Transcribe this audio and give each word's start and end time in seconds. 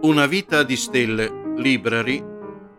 Una 0.00 0.26
vita 0.26 0.62
di 0.62 0.76
stelle, 0.76 1.54
Library, 1.56 2.24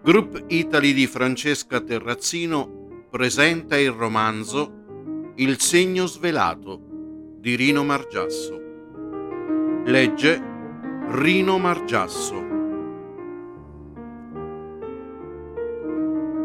Group 0.02 0.46
Italy 0.48 0.94
di 0.94 1.06
Francesca 1.06 1.82
Terrazzino 1.82 3.08
presenta 3.10 3.78
il 3.78 3.92
romanzo 3.92 5.34
Il 5.36 5.60
segno 5.60 6.06
svelato 6.06 6.80
di 7.36 7.56
Rino 7.56 7.84
Margiasso. 7.84 8.58
Legge 9.84 10.42
Rino 11.10 11.58
Margiasso. 11.58 12.36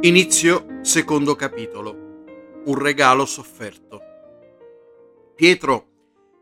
Inizio 0.01 0.81
secondo 0.81 1.37
capitolo. 1.37 2.25
Un 2.65 2.77
regalo 2.77 3.27
sofferto. 3.27 4.01
Pietro 5.37 5.87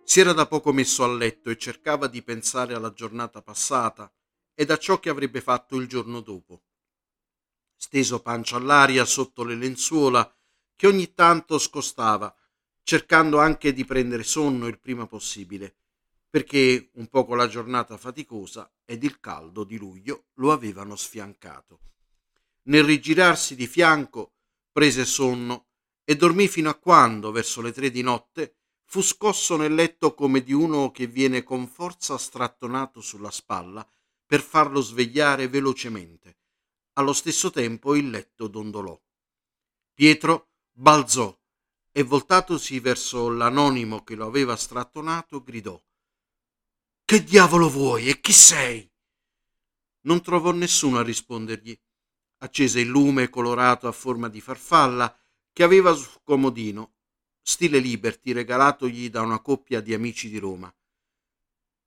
si 0.05 0.21
era 0.21 0.33
da 0.33 0.46
poco 0.46 0.73
messo 0.73 1.05
a 1.05 1.12
letto 1.12 1.51
e 1.51 1.59
cercava 1.59 2.07
di 2.07 2.23
pensare 2.23 2.73
alla 2.73 2.95
giornata 2.95 3.43
passata 3.43 4.11
ed 4.54 4.70
a 4.70 4.79
ciò 4.79 4.98
che 5.00 5.08
avrebbe 5.08 5.40
fatto 5.40 5.76
il 5.76 5.86
giorno 5.86 6.20
dopo. 6.20 6.62
Steso 7.76 8.20
pancia 8.20 8.56
all'aria 8.56 9.04
sotto 9.04 9.44
le 9.44 9.54
lenzuola 9.54 10.32
che 10.76 10.86
ogni 10.86 11.14
tanto 11.14 11.58
scostava, 11.58 12.34
cercando 12.82 13.38
anche 13.38 13.72
di 13.72 13.84
prendere 13.84 14.25
sonno 14.25 14.66
il 14.66 14.78
prima 14.78 15.06
possibile, 15.06 15.76
perché 16.28 16.90
un 16.94 17.08
poco 17.08 17.34
la 17.34 17.46
giornata 17.46 17.96
faticosa 17.96 18.72
ed 18.84 19.04
il 19.04 19.20
caldo 19.20 19.64
di 19.64 19.76
luglio 19.76 20.26
lo 20.34 20.53
avevano 20.53 20.96
sfiancato. 20.96 21.80
Nel 22.64 22.84
rigirarsi 22.84 23.54
di 23.54 23.66
fianco 23.66 24.34
prese 24.72 25.04
sonno 25.04 25.66
e 26.04 26.16
dormì 26.16 26.48
fino 26.48 26.70
a 26.70 26.75
quando, 26.75 27.30
verso 27.32 27.61
le 27.61 27.72
tre 27.72 27.90
di 27.90 28.03
notte, 28.03 28.56
fu 28.84 29.03
scosso 29.03 29.56
nel 29.56 29.75
letto 29.75 30.14
come 30.14 30.42
di 30.42 30.53
uno 30.53 30.90
che 30.90 31.06
viene 31.06 31.42
con 31.42 31.66
forza 31.66 32.19
strattonato 32.19 33.00
sulla 33.00 33.30
spalla 33.30 33.86
per 34.33 34.41
farlo 34.41 34.81
svegliare 34.81 35.47
velocemente. 35.47 36.39
Allo 36.95 37.12
stesso 37.12 37.51
tempo 37.51 37.95
il 37.95 38.09
letto 38.09 38.48
dondolò. 38.48 38.98
Pietro 39.93 40.53
balzò 40.70 41.39
e 41.91 42.03
voltatosi 42.03 42.81
verso 42.81 43.29
l'anonimo 43.29 44.03
che 44.03 44.15
lo 44.15 44.25
aveva 44.25 44.56
strattonato 44.56 45.43
gridò 45.43 45.79
Che 47.05 47.25
diavolo 47.25 47.69
vuoi 47.69 48.09
e 48.09 48.21
chi 48.21 48.33
sei? 48.33 48.91
Non 50.06 50.23
trovò 50.23 50.51
nessuno 50.53 51.01
a 51.01 51.03
rispondergli. 51.03 51.78
Accese 52.39 52.81
il 52.81 52.89
lume 52.89 53.28
colorato 53.28 53.87
a 53.87 53.93
forma 53.93 54.28
di 54.28 54.41
farfalla 54.41 55.15
che 55.53 55.62
aveva 55.62 55.93
sul 55.93 56.23
comodino, 56.25 56.95
stile 57.43 57.81
Liberty 57.81 58.33
regalatogli 58.33 59.11
da 59.11 59.21
una 59.21 59.41
coppia 59.41 59.83
di 59.83 59.93
amici 59.93 60.31
di 60.31 60.39
Roma. 60.39 60.75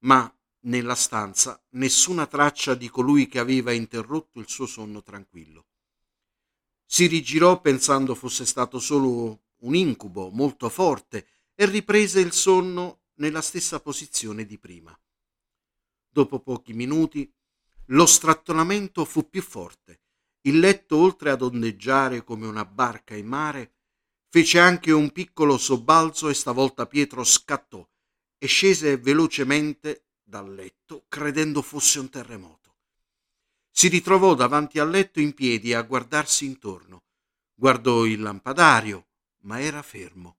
Ma 0.02 0.32
nella 0.66 0.96
stanza 0.96 1.62
nessuna 1.72 2.28
traccia 2.28 2.76
di 2.76 2.90
colui 2.90 3.28
che 3.28 3.40
aveva 3.40 3.72
interrotto 3.72 4.40
il 4.40 4.48
suo 4.48 4.66
sonno 4.66 5.02
tranquillo. 5.02 5.68
Si 6.86 7.08
rigirò 7.08 7.62
pensando 7.62 8.16
fosse 8.16 8.46
stato 8.46 8.80
solo 8.80 9.44
un 9.62 9.76
incubo 9.76 10.30
molto 10.30 10.70
forte 10.70 11.28
e 11.56 11.66
riprese 11.66 12.20
il 12.20 12.32
sonno 12.32 13.02
nella 13.16 13.42
stessa 13.42 13.80
posizione 13.80 14.46
di 14.46 14.58
prima. 14.58 14.98
Dopo 16.08 16.40
pochi 16.40 16.74
minuti 16.74 17.32
lo 17.90 18.06
strattonamento 18.06 19.06
fu 19.06 19.30
più 19.30 19.42
forte. 19.42 20.02
Il 20.42 20.60
letto, 20.60 20.98
oltre 20.98 21.32
ad 21.32 21.42
ondeggiare 21.42 22.24
come 22.24 22.46
una 22.46 22.66
barca 22.66 23.16
in 23.16 23.28
mare, 23.28 23.74
fece 24.30 24.60
anche 24.60 24.92
un 24.92 25.12
piccolo 25.12 25.58
sobbalzo 25.58 26.30
e 26.30 26.34
stavolta 26.34 26.86
Pietro 26.86 27.24
scattò 27.24 27.88
e 28.38 28.48
scese 28.48 28.98
velocemente 28.98 30.05
dal 30.26 30.54
letto 30.54 31.06
credendo 31.08 31.62
fosse 31.62 32.00
un 32.00 32.10
terremoto. 32.10 32.76
Si 33.70 33.88
ritrovò 33.88 34.34
davanti 34.34 34.80
al 34.80 34.90
letto 34.90 35.20
in 35.20 35.34
piedi 35.34 35.74
a 35.74 35.82
guardarsi 35.84 36.46
intorno. 36.46 37.04
Guardò 37.54 38.06
il 38.06 38.22
lampadario, 38.22 39.08
ma 39.42 39.60
era 39.60 39.82
fermo. 39.82 40.38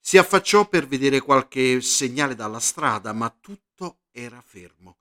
Si 0.00 0.18
affacciò 0.18 0.68
per 0.68 0.86
vedere 0.86 1.20
qualche 1.20 1.80
segnale 1.80 2.34
dalla 2.34 2.60
strada, 2.60 3.12
ma 3.12 3.30
tutto 3.30 4.00
era 4.10 4.40
fermo. 4.40 4.98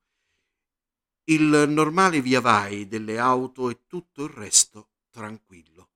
Il 1.25 1.65
normale 1.69 2.21
via 2.21 2.41
vai 2.41 2.87
delle 2.87 3.17
auto 3.17 3.69
e 3.69 3.85
tutto 3.87 4.23
il 4.23 4.29
resto 4.29 4.89
tranquillo. 5.09 5.89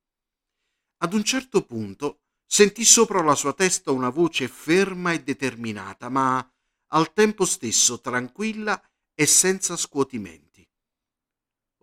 Ad 0.98 1.14
un 1.14 1.24
certo 1.24 1.64
punto 1.64 2.22
sentì 2.46 2.84
sopra 2.84 3.22
la 3.22 3.36
sua 3.36 3.54
testa 3.54 3.92
una 3.92 4.10
voce 4.10 4.48
ferma 4.48 5.12
e 5.12 5.22
determinata, 5.22 6.10
ma 6.10 6.46
al 6.90 7.14
tempo 7.14 7.46
stesso 7.46 8.00
tranquilla 8.00 8.82
e 9.14 9.26
senza 9.26 9.76
scuotimenti. 9.76 10.68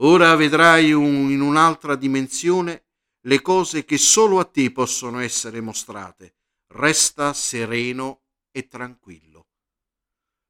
Ora 0.00 0.34
vedrai 0.34 0.92
un, 0.92 1.30
in 1.30 1.40
un'altra 1.40 1.96
dimensione 1.96 2.84
le 3.20 3.40
cose 3.40 3.84
che 3.84 3.98
solo 3.98 4.38
a 4.38 4.44
te 4.44 4.70
possono 4.70 5.20
essere 5.20 5.60
mostrate. 5.60 6.34
Resta 6.68 7.32
sereno 7.32 8.22
e 8.50 8.68
tranquillo. 8.68 9.48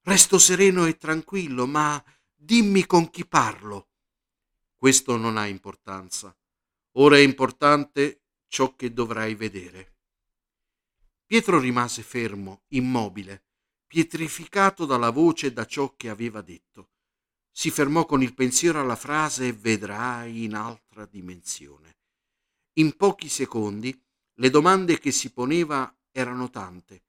Resto 0.02 0.38
sereno 0.38 0.86
e 0.86 0.96
tranquillo, 0.96 1.66
ma 1.66 2.02
dimmi 2.34 2.86
con 2.86 3.10
chi 3.10 3.26
parlo. 3.26 3.88
Questo 4.76 5.16
non 5.16 5.36
ha 5.36 5.46
importanza. 5.46 6.36
Ora 6.92 7.16
è 7.16 7.20
importante 7.20 8.22
ciò 8.48 8.74
che 8.76 8.92
dovrai 8.92 9.34
vedere. 9.34 9.94
Pietro 11.26 11.58
rimase 11.58 12.02
fermo, 12.02 12.62
immobile, 12.68 13.45
pietrificato 13.86 14.84
dalla 14.84 15.10
voce 15.10 15.48
e 15.48 15.52
da 15.52 15.64
ciò 15.64 15.94
che 15.96 16.08
aveva 16.08 16.42
detto. 16.42 16.90
Si 17.50 17.70
fermò 17.70 18.04
con 18.04 18.22
il 18.22 18.34
pensiero 18.34 18.80
alla 18.80 18.96
frase 18.96 19.52
vedrai 19.52 20.44
in 20.44 20.54
altra 20.54 21.06
dimensione. 21.06 21.96
In 22.74 22.96
pochi 22.96 23.28
secondi 23.28 23.98
le 24.34 24.50
domande 24.50 24.98
che 24.98 25.10
si 25.10 25.32
poneva 25.32 25.90
erano 26.10 26.50
tante, 26.50 27.04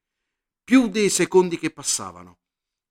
più 0.64 0.88
dei 0.88 1.10
secondi 1.10 1.58
che 1.58 1.72
passavano. 1.72 2.40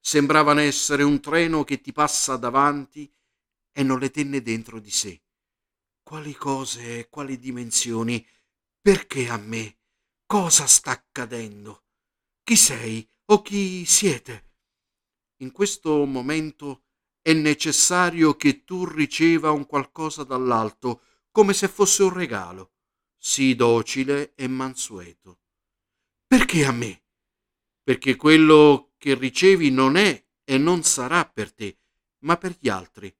Sembravano 0.00 0.60
essere 0.60 1.02
un 1.02 1.20
treno 1.20 1.64
che 1.64 1.80
ti 1.80 1.92
passa 1.92 2.36
davanti 2.36 3.10
e 3.72 3.82
non 3.82 3.98
le 3.98 4.10
tenne 4.10 4.42
dentro 4.42 4.78
di 4.78 4.90
sé. 4.90 5.22
Quali 6.02 6.34
cose, 6.34 7.08
quali 7.08 7.38
dimensioni? 7.38 8.24
Perché 8.80 9.28
a 9.28 9.36
me? 9.36 9.78
Cosa 10.24 10.66
sta 10.66 10.92
accadendo? 10.92 11.84
Chi 12.42 12.56
sei? 12.56 13.08
O 13.26 13.42
chi 13.42 13.84
siete. 13.84 14.44
In 15.38 15.50
questo 15.52 16.04
momento 16.04 16.82
è 17.20 17.32
necessario 17.32 18.36
che 18.36 18.64
tu 18.64 18.84
riceva 18.84 19.50
un 19.50 19.66
qualcosa 19.66 20.22
dall'alto, 20.22 21.02
come 21.32 21.52
se 21.52 21.68
fosse 21.68 22.04
un 22.04 22.12
regalo. 22.12 22.72
Sii 23.18 23.56
docile 23.56 24.34
e 24.34 24.46
mansueto. 24.46 25.40
Perché 26.26 26.64
a 26.64 26.72
me? 26.72 27.02
Perché 27.82 28.14
quello 28.14 28.92
che 28.96 29.14
ricevi 29.14 29.70
non 29.70 29.96
è 29.96 30.24
e 30.44 30.58
non 30.58 30.84
sarà 30.84 31.24
per 31.24 31.52
te, 31.52 31.78
ma 32.20 32.36
per 32.36 32.56
gli 32.58 32.68
altri. 32.68 33.12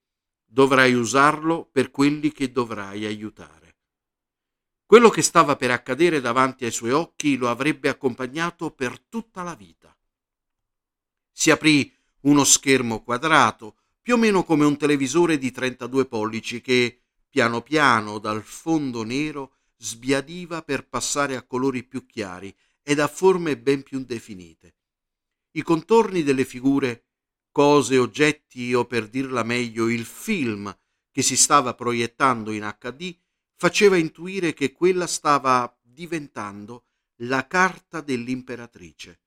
Dovrai 0.45 0.93
usarlo 0.93 1.65
per 1.65 1.91
quelli 1.91 2.31
che 2.31 2.51
dovrai 2.51 3.05
aiutare. 3.05 3.75
Quello 4.85 5.09
che 5.09 5.21
stava 5.21 5.57
per 5.57 5.71
accadere 5.71 6.21
davanti 6.21 6.63
ai 6.63 6.71
suoi 6.71 6.91
occhi 6.91 7.35
lo 7.35 7.49
avrebbe 7.49 7.89
accompagnato 7.89 8.71
per 8.71 9.01
tutta 9.01 9.43
la 9.43 9.53
vita. 9.53 9.96
Si 11.39 11.51
aprì 11.51 11.93
uno 12.21 12.43
schermo 12.43 13.03
quadrato, 13.03 13.77
più 14.01 14.15
o 14.15 14.17
meno 14.17 14.43
come 14.43 14.65
un 14.65 14.75
televisore 14.75 15.37
di 15.37 15.51
32 15.51 16.07
pollici 16.07 16.61
che, 16.61 17.03
piano 17.29 17.61
piano, 17.61 18.17
dal 18.17 18.41
fondo 18.41 19.03
nero, 19.03 19.57
sbiadiva 19.77 20.63
per 20.63 20.87
passare 20.89 21.35
a 21.35 21.43
colori 21.43 21.83
più 21.83 22.07
chiari 22.07 22.51
ed 22.81 22.99
a 22.99 23.07
forme 23.07 23.55
ben 23.55 23.83
più 23.83 24.03
definite. 24.03 24.77
I 25.51 25.61
contorni 25.61 26.23
delle 26.23 26.43
figure, 26.43 27.05
cose, 27.51 27.99
oggetti 27.99 28.73
o 28.73 28.85
per 28.85 29.07
dirla 29.07 29.43
meglio 29.43 29.89
il 29.89 30.05
film 30.05 30.75
che 31.11 31.21
si 31.21 31.37
stava 31.37 31.75
proiettando 31.75 32.51
in 32.51 32.63
HD 32.79 33.15
faceva 33.55 33.95
intuire 33.95 34.55
che 34.55 34.71
quella 34.71 35.05
stava 35.05 35.71
diventando 35.83 36.85
la 37.17 37.45
carta 37.45 38.01
dell'imperatrice. 38.01 39.21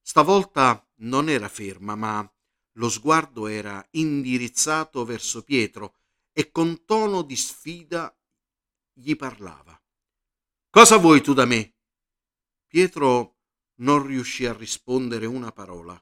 Stavolta 0.00 0.84
non 1.00 1.28
era 1.28 1.48
ferma, 1.48 1.94
ma 1.94 2.32
lo 2.74 2.88
sguardo 2.88 3.46
era 3.46 3.86
indirizzato 3.92 5.04
verso 5.04 5.42
Pietro 5.42 5.96
e 6.32 6.50
con 6.50 6.84
tono 6.84 7.22
di 7.22 7.36
sfida 7.36 8.16
gli 8.92 9.16
parlava. 9.16 9.80
Cosa 10.70 10.96
vuoi 10.96 11.20
tu 11.20 11.32
da 11.32 11.44
me? 11.44 11.74
Pietro 12.66 13.38
non 13.80 14.06
riuscì 14.06 14.46
a 14.46 14.52
rispondere 14.52 15.26
una 15.26 15.52
parola. 15.52 16.00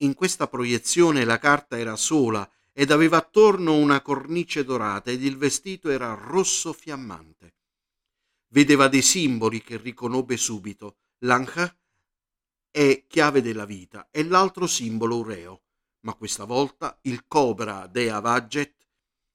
In 0.00 0.14
questa 0.14 0.48
proiezione 0.48 1.24
la 1.24 1.38
carta 1.38 1.78
era 1.78 1.96
sola 1.96 2.48
ed 2.72 2.90
aveva 2.90 3.18
attorno 3.18 3.74
una 3.74 4.02
cornice 4.02 4.64
dorata 4.64 5.10
ed 5.10 5.24
il 5.24 5.38
vestito 5.38 5.88
era 5.88 6.12
rosso 6.12 6.74
fiammante. 6.74 7.54
Vedeva 8.48 8.88
dei 8.88 9.00
simboli 9.00 9.62
che 9.62 9.78
riconobbe 9.78 10.36
subito, 10.36 10.98
l'anca 11.20 11.74
è 12.76 13.06
chiave 13.06 13.40
della 13.40 13.64
vita 13.64 14.08
e 14.10 14.22
l'altro 14.22 14.66
simbolo 14.66 15.16
ureo, 15.16 15.62
ma 16.00 16.12
questa 16.12 16.44
volta 16.44 16.98
il 17.04 17.26
cobra 17.26 17.86
dea 17.86 18.20
Vaget 18.20 18.74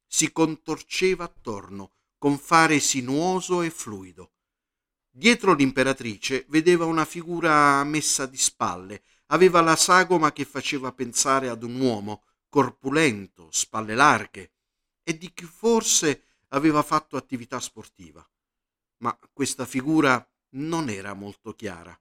si 0.05 0.31
contorceva 0.31 1.23
attorno 1.23 1.93
con 2.19 2.37
fare 2.37 2.79
sinuoso 2.79 3.63
e 3.63 3.71
fluido. 3.71 4.33
Dietro 5.09 5.55
l'imperatrice 5.55 6.45
vedeva 6.49 6.85
una 6.85 7.03
figura 7.03 7.83
messa 7.83 8.27
di 8.27 8.37
spalle, 8.37 9.01
aveva 9.27 9.61
la 9.61 9.75
sagoma 9.75 10.31
che 10.31 10.45
faceva 10.45 10.91
pensare 10.91 11.49
ad 11.49 11.63
un 11.63 11.79
uomo, 11.79 12.25
corpulento, 12.47 13.47
spalle 13.49 13.95
larghe, 13.95 14.51
e 15.01 15.17
di 15.17 15.33
chi 15.33 15.45
forse 15.45 16.25
aveva 16.49 16.83
fatto 16.83 17.17
attività 17.17 17.59
sportiva. 17.59 18.23
Ma 18.97 19.17
questa 19.33 19.65
figura 19.65 20.23
non 20.49 20.89
era 20.89 21.15
molto 21.15 21.55
chiara. 21.55 21.99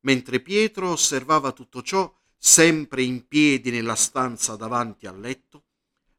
Mentre 0.00 0.40
Pietro 0.40 0.90
osservava 0.90 1.52
tutto 1.52 1.82
ciò, 1.82 2.12
sempre 2.36 3.02
in 3.02 3.26
piedi 3.28 3.70
nella 3.70 3.94
stanza 3.94 4.56
davanti 4.56 5.06
al 5.06 5.20
letto, 5.20 5.64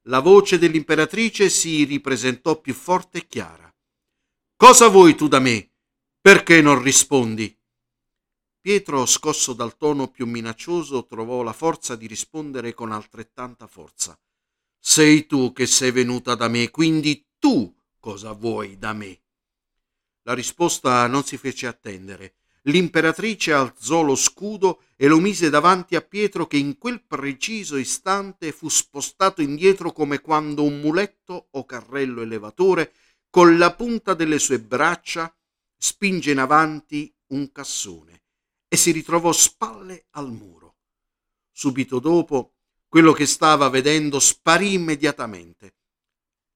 la 0.05 0.19
voce 0.19 0.57
dell'imperatrice 0.57 1.49
si 1.49 1.83
ripresentò 1.83 2.59
più 2.59 2.73
forte 2.73 3.19
e 3.19 3.27
chiara. 3.27 3.73
Cosa 4.55 4.87
vuoi 4.87 5.15
tu 5.15 5.27
da 5.27 5.39
me? 5.39 5.71
Perché 6.19 6.61
non 6.61 6.81
rispondi? 6.81 7.55
Pietro, 8.59 9.07
scosso 9.07 9.53
dal 9.53 9.75
tono 9.75 10.09
più 10.09 10.27
minaccioso, 10.27 11.07
trovò 11.07 11.41
la 11.41 11.53
forza 11.53 11.95
di 11.95 12.05
rispondere 12.05 12.75
con 12.75 12.91
altrettanta 12.91 13.65
forza. 13.65 14.19
Sei 14.79 15.25
tu 15.25 15.51
che 15.51 15.65
sei 15.65 15.89
venuta 15.89 16.35
da 16.35 16.47
me, 16.47 16.69
quindi 16.69 17.25
tu 17.39 17.75
cosa 17.99 18.33
vuoi 18.33 18.77
da 18.77 18.93
me? 18.93 19.19
La 20.23 20.33
risposta 20.33 21.07
non 21.07 21.23
si 21.23 21.37
fece 21.37 21.65
attendere. 21.65 22.35
L'imperatrice 22.65 23.53
alzò 23.53 24.03
lo 24.03 24.15
scudo 24.15 24.83
e 24.95 25.07
lo 25.07 25.19
mise 25.19 25.49
davanti 25.49 25.95
a 25.95 26.01
Pietro 26.01 26.45
che 26.45 26.57
in 26.57 26.77
quel 26.77 27.01
preciso 27.03 27.75
istante 27.75 28.51
fu 28.51 28.69
spostato 28.69 29.41
indietro 29.41 29.91
come 29.91 30.21
quando 30.21 30.63
un 30.63 30.79
muletto 30.79 31.47
o 31.51 31.65
carrello 31.65 32.21
elevatore 32.21 32.93
con 33.31 33.57
la 33.57 33.73
punta 33.73 34.13
delle 34.13 34.37
sue 34.37 34.59
braccia 34.59 35.33
spinge 35.75 36.31
in 36.31 36.37
avanti 36.37 37.11
un 37.27 37.51
cassone 37.51 38.23
e 38.67 38.77
si 38.77 38.91
ritrovò 38.91 39.31
spalle 39.31 40.05
al 40.11 40.31
muro. 40.31 40.75
Subito 41.51 41.99
dopo, 41.99 42.53
quello 42.87 43.11
che 43.13 43.25
stava 43.25 43.69
vedendo 43.69 44.19
sparì 44.19 44.73
immediatamente. 44.73 45.75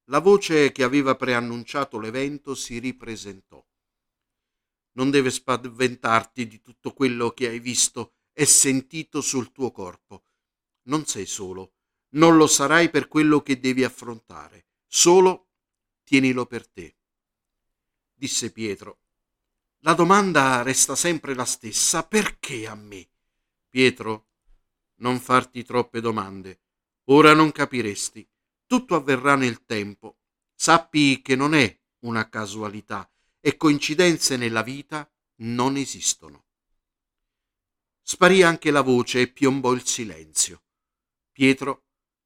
La 0.10 0.20
voce 0.20 0.72
che 0.72 0.84
aveva 0.84 1.16
preannunciato 1.16 1.98
l'evento 1.98 2.54
si 2.54 2.78
ripresentò. 2.78 3.66
Non 4.96 5.12
deve 5.12 5.32
spaventarti 5.32 6.48
di 6.48 6.62
tutto 6.62 6.94
quello 6.94 7.32
che 7.32 7.48
hai 7.48 7.60
visto 7.60 8.14
e 8.34 8.46
sentito 8.46 9.22
sul 9.22 9.52
tuo 9.52 9.72
corpo. 9.72 10.26
Non 10.84 11.06
sei 11.06 11.26
solo, 11.26 11.74
non 12.16 12.38
lo 12.38 12.48
sarai 12.48 12.90
per 12.90 13.08
quello 13.08 13.42
che 13.42 13.60
devi 13.60 13.84
affrontare, 13.84 14.68
solo 14.86 15.50
tienilo 16.04 16.46
per 16.46 16.68
te. 16.68 16.96
Disse 18.14 18.52
Pietro 18.52 19.00
la 19.86 19.94
domanda 19.94 20.64
resta 20.64 20.96
sempre 20.96 21.36
la 21.36 21.46
stessa. 21.46 22.02
Perché 22.02 22.66
a 22.66 22.74
me? 22.74 23.08
Pietro, 23.70 24.30
non 25.02 25.20
farti 25.20 25.64
troppe 25.64 26.02
domande. 26.02 26.62
Ora 27.10 27.36
non 27.36 27.52
capiresti. 27.52 28.28
Tutto 28.66 28.96
avverrà 28.96 29.36
nel 29.36 29.64
tempo. 29.64 30.18
Sappi 30.56 31.22
che 31.22 31.36
non 31.36 31.54
è 31.54 31.80
una 32.00 32.28
casualità 32.30 33.08
e 33.46 33.58
coincidenze 33.58 34.38
nella 34.38 34.64
vita 34.64 35.08
non 35.42 35.78
esistono. 35.78 36.46
Sparì 38.02 38.42
anche 38.42 38.72
la 38.72 38.82
voce 38.82 39.22
e 39.22 39.28
piombò 39.28 39.72
il 39.74 39.86
silenzio. 39.86 40.64
Pietro, 41.32 41.84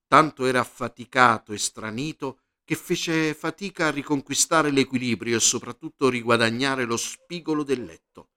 tanto 0.08 0.46
era 0.46 0.62
affaticato 0.62 1.52
e 1.52 1.58
stranito, 1.58 2.40
che 2.64 2.76
fece 2.78 3.34
fatica 3.34 3.88
a 3.88 3.92
riconquistare 3.92 4.72
l'equilibrio 4.72 5.36
e 5.36 5.42
soprattutto 5.42 6.08
riguadagnare 6.08 6.86
lo 6.86 6.96
spigolo 6.96 7.64
del 7.64 7.84
letto. 7.84 8.30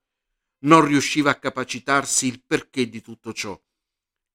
Non 0.65 0.83
riusciva 0.83 1.31
a 1.31 1.39
capacitarsi 1.39 2.27
il 2.27 2.43
perché 2.45 2.89
di 2.89 3.01
tutto 3.01 3.31
ciò. 3.31 3.57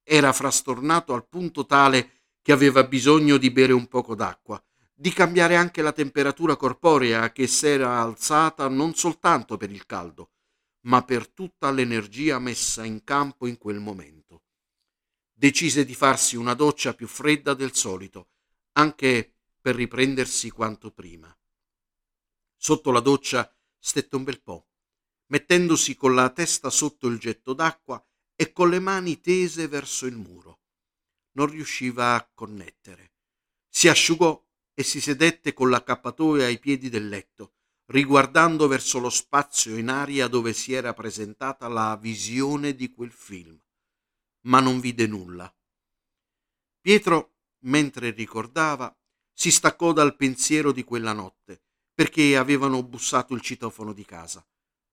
Era 0.03 0.33
frastornato 0.33 1.13
al 1.13 1.29
punto 1.29 1.67
tale 1.67 2.23
che 2.41 2.53
aveva 2.53 2.83
bisogno 2.85 3.37
di 3.37 3.51
bere 3.51 3.75
un 3.75 3.89
poco 3.89 4.15
d'acqua, 4.15 4.59
di 5.01 5.13
cambiare 5.13 5.55
anche 5.55 5.81
la 5.81 5.93
temperatura 5.93 6.57
corporea 6.57 7.31
che 7.31 7.47
s'era 7.47 8.01
alzata 8.01 8.67
non 8.67 8.97
soltanto 8.97 9.57
per 9.57 9.71
il 9.71 9.87
caldo, 9.87 10.33
ma 10.87 11.05
per 11.05 11.29
tutta 11.29 11.71
l'energia 11.71 12.41
messa 12.41 12.83
in 12.83 13.05
campo 13.05 13.47
in 13.47 13.59
quel 13.59 13.79
momento. 13.79 14.43
Decise 15.33 15.85
di 15.85 15.95
farsi 15.95 16.35
una 16.35 16.55
doccia 16.55 16.95
più 16.95 17.07
fredda 17.07 17.55
del 17.55 17.77
solito, 17.77 18.31
anche 18.73 19.37
per 19.61 19.77
riprendersi 19.77 20.51
quanto 20.51 20.91
prima. 20.91 21.33
Sotto 22.57 22.91
la 22.91 22.99
doccia 22.99 23.55
stette 23.79 24.17
un 24.17 24.25
bel 24.25 24.43
po', 24.43 24.67
mettendosi 25.27 25.95
con 25.95 26.17
la 26.17 26.29
testa 26.31 26.71
sotto 26.71 27.07
il 27.07 27.21
getto 27.21 27.53
d'acqua 27.53 28.05
e 28.35 28.51
con 28.51 28.69
le 28.69 28.81
mani 28.81 29.21
tese 29.21 29.69
verso 29.69 30.07
il 30.07 30.17
muro. 30.17 30.59
Non 31.35 31.47
riusciva 31.47 32.17
a 32.17 32.29
connettere. 32.35 33.13
Si 33.69 33.87
asciugò 33.87 34.45
e 34.79 34.85
si 34.85 35.01
sedette 35.01 35.55
con 35.55 35.71
l'accappatoio 35.71 36.45
ai 36.45 36.61
piedi 36.61 36.89
del 36.89 37.09
letto, 37.09 37.55
riguardando 37.87 38.69
verso 38.69 39.01
lo 39.01 39.11
spazio 39.11 39.77
in 39.77 39.89
aria 39.89 40.29
dove 40.29 40.53
si 40.53 40.73
era 40.73 40.95
presentata 40.95 41.67
la 41.67 41.97
visione 41.97 42.77
di 42.77 42.89
quel 42.93 43.11
film. 43.11 43.61
Ma 44.43 44.61
non 44.61 44.79
vide 44.79 45.09
nulla. 45.09 45.53
Pietro, 46.81 47.39
mentre 47.65 48.11
ricordava, 48.11 48.97
si 49.33 49.51
staccò 49.51 49.93
dal 49.93 50.15
pensiero 50.15 50.71
di 50.71 50.85
quella 50.85 51.13
notte, 51.13 51.61
perché 51.93 52.37
avevano 52.37 52.81
bussato 52.85 53.35
il 53.35 53.41
citofono 53.41 53.93
di 53.93 54.05
casa. 54.05 54.47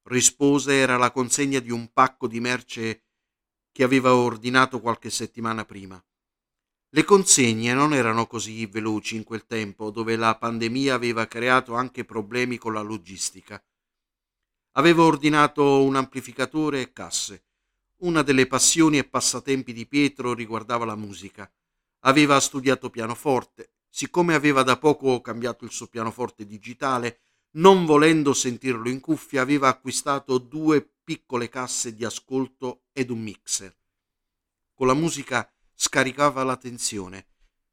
Rispose 0.07 0.73
era 0.73 0.97
la 0.97 1.11
consegna 1.11 1.59
di 1.59 1.69
un 1.69 1.93
pacco 1.93 2.27
di 2.27 2.39
merce 2.39 3.03
che 3.71 3.83
aveva 3.83 4.15
ordinato 4.15 4.81
qualche 4.81 5.11
settimana 5.11 5.63
prima. 5.63 6.03
Le 6.95 7.03
consegne 7.03 7.73
non 7.73 7.93
erano 7.93 8.25
così 8.25 8.65
veloci 8.67 9.17
in 9.17 9.25
quel 9.25 9.45
tempo, 9.45 9.91
dove 9.91 10.15
la 10.15 10.37
pandemia 10.37 10.93
aveva 10.93 11.27
creato 11.27 11.73
anche 11.73 12.05
problemi 12.05 12.57
con 12.57 12.71
la 12.71 12.79
logistica. 12.79 13.61
Aveva 14.77 15.03
ordinato 15.03 15.83
un 15.83 15.97
amplificatore 15.97 16.79
e 16.79 16.93
casse. 16.93 17.47
Una 18.03 18.21
delle 18.21 18.47
passioni 18.47 18.97
e 18.97 19.03
passatempi 19.03 19.73
di 19.73 19.85
Pietro 19.87 20.33
riguardava 20.33 20.85
la 20.85 20.95
musica. 20.95 21.51
Aveva 22.05 22.39
studiato 22.39 22.89
pianoforte, 22.89 23.73
siccome 23.89 24.33
aveva 24.33 24.63
da 24.63 24.77
poco 24.77 25.19
cambiato 25.19 25.65
il 25.65 25.71
suo 25.71 25.87
pianoforte 25.87 26.45
digitale, 26.45 27.19
non 27.55 27.85
volendo 27.85 28.31
sentirlo 28.31 28.87
in 28.87 29.01
cuffia, 29.01 29.41
aveva 29.41 29.67
acquistato 29.67 30.37
due 30.37 30.89
piccole 31.03 31.49
casse 31.49 31.93
di 31.93 32.05
ascolto 32.05 32.83
ed 32.93 33.09
un 33.09 33.21
mixer. 33.21 33.75
Con 34.73 34.87
la 34.87 34.93
musica 34.93 35.49
scaricava 35.75 36.43
la 36.43 36.57
tensione, 36.57 37.27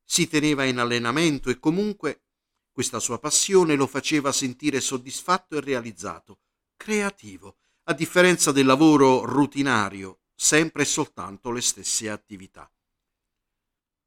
si 0.04 0.28
teneva 0.28 0.64
in 0.64 0.78
allenamento 0.78 1.48
e 1.48 1.58
comunque 1.58 2.24
questa 2.70 3.00
sua 3.00 3.18
passione 3.18 3.76
lo 3.76 3.86
faceva 3.86 4.32
sentire 4.32 4.80
soddisfatto 4.80 5.56
e 5.56 5.60
realizzato, 5.60 6.40
creativo, 6.76 7.56
a 7.84 7.94
differenza 7.94 8.52
del 8.52 8.66
lavoro 8.66 9.24
rutinario, 9.24 10.20
sempre 10.34 10.82
e 10.82 10.86
soltanto 10.86 11.50
le 11.50 11.60
stesse 11.60 12.10
attività. 12.10 12.70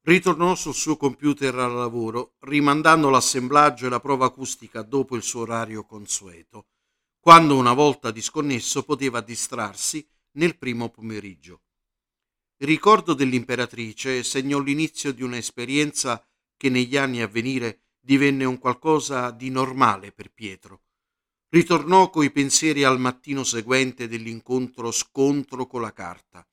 Ritornò 0.02 0.54
sul 0.56 0.76
suo 0.76 0.98
computer 0.98 1.56
al 1.56 1.74
lavoro, 1.74 2.36
rimandando 2.42 3.10
l'assemblaggio 3.10 3.88
e 3.88 3.90
la 3.90 4.00
prova 4.00 4.28
acustica 4.28 4.84
dopo 4.84 5.16
il 5.16 5.24
suo 5.24 5.42
orario 5.42 5.84
consueto, 5.84 6.68
quando 7.20 7.58
una 7.58 7.74
volta 7.74 8.12
disconnesso 8.12 8.84
poteva 8.84 9.22
distrarsi 9.22 10.08
nel 10.34 10.58
primo 10.58 10.90
pomeriggio. 10.90 11.62
Il 12.58 12.68
ricordo 12.68 13.14
dell'imperatrice 13.14 14.24
segnò 14.24 14.60
l'inizio 14.60 15.12
di 15.12 15.24
un'esperienza 15.24 16.26
che 16.56 16.70
negli 16.70 16.96
anni 16.96 17.22
a 17.22 17.28
venire 17.28 17.82
divenne 18.00 18.46
un 18.46 18.60
qualcosa 18.60 19.32
di 19.32 19.50
normale 19.50 20.14
per 20.14 20.32
Pietro. 20.32 20.84
Ritornò 21.50 22.10
coi 22.10 22.32
pensieri 22.32 22.86
al 22.86 22.98
mattino 22.98 23.44
seguente 23.44 24.08
dell'incontro 24.08 24.92
scontro 24.92 25.68
con 25.68 25.82
la 25.82 25.92
carta. 25.92 26.48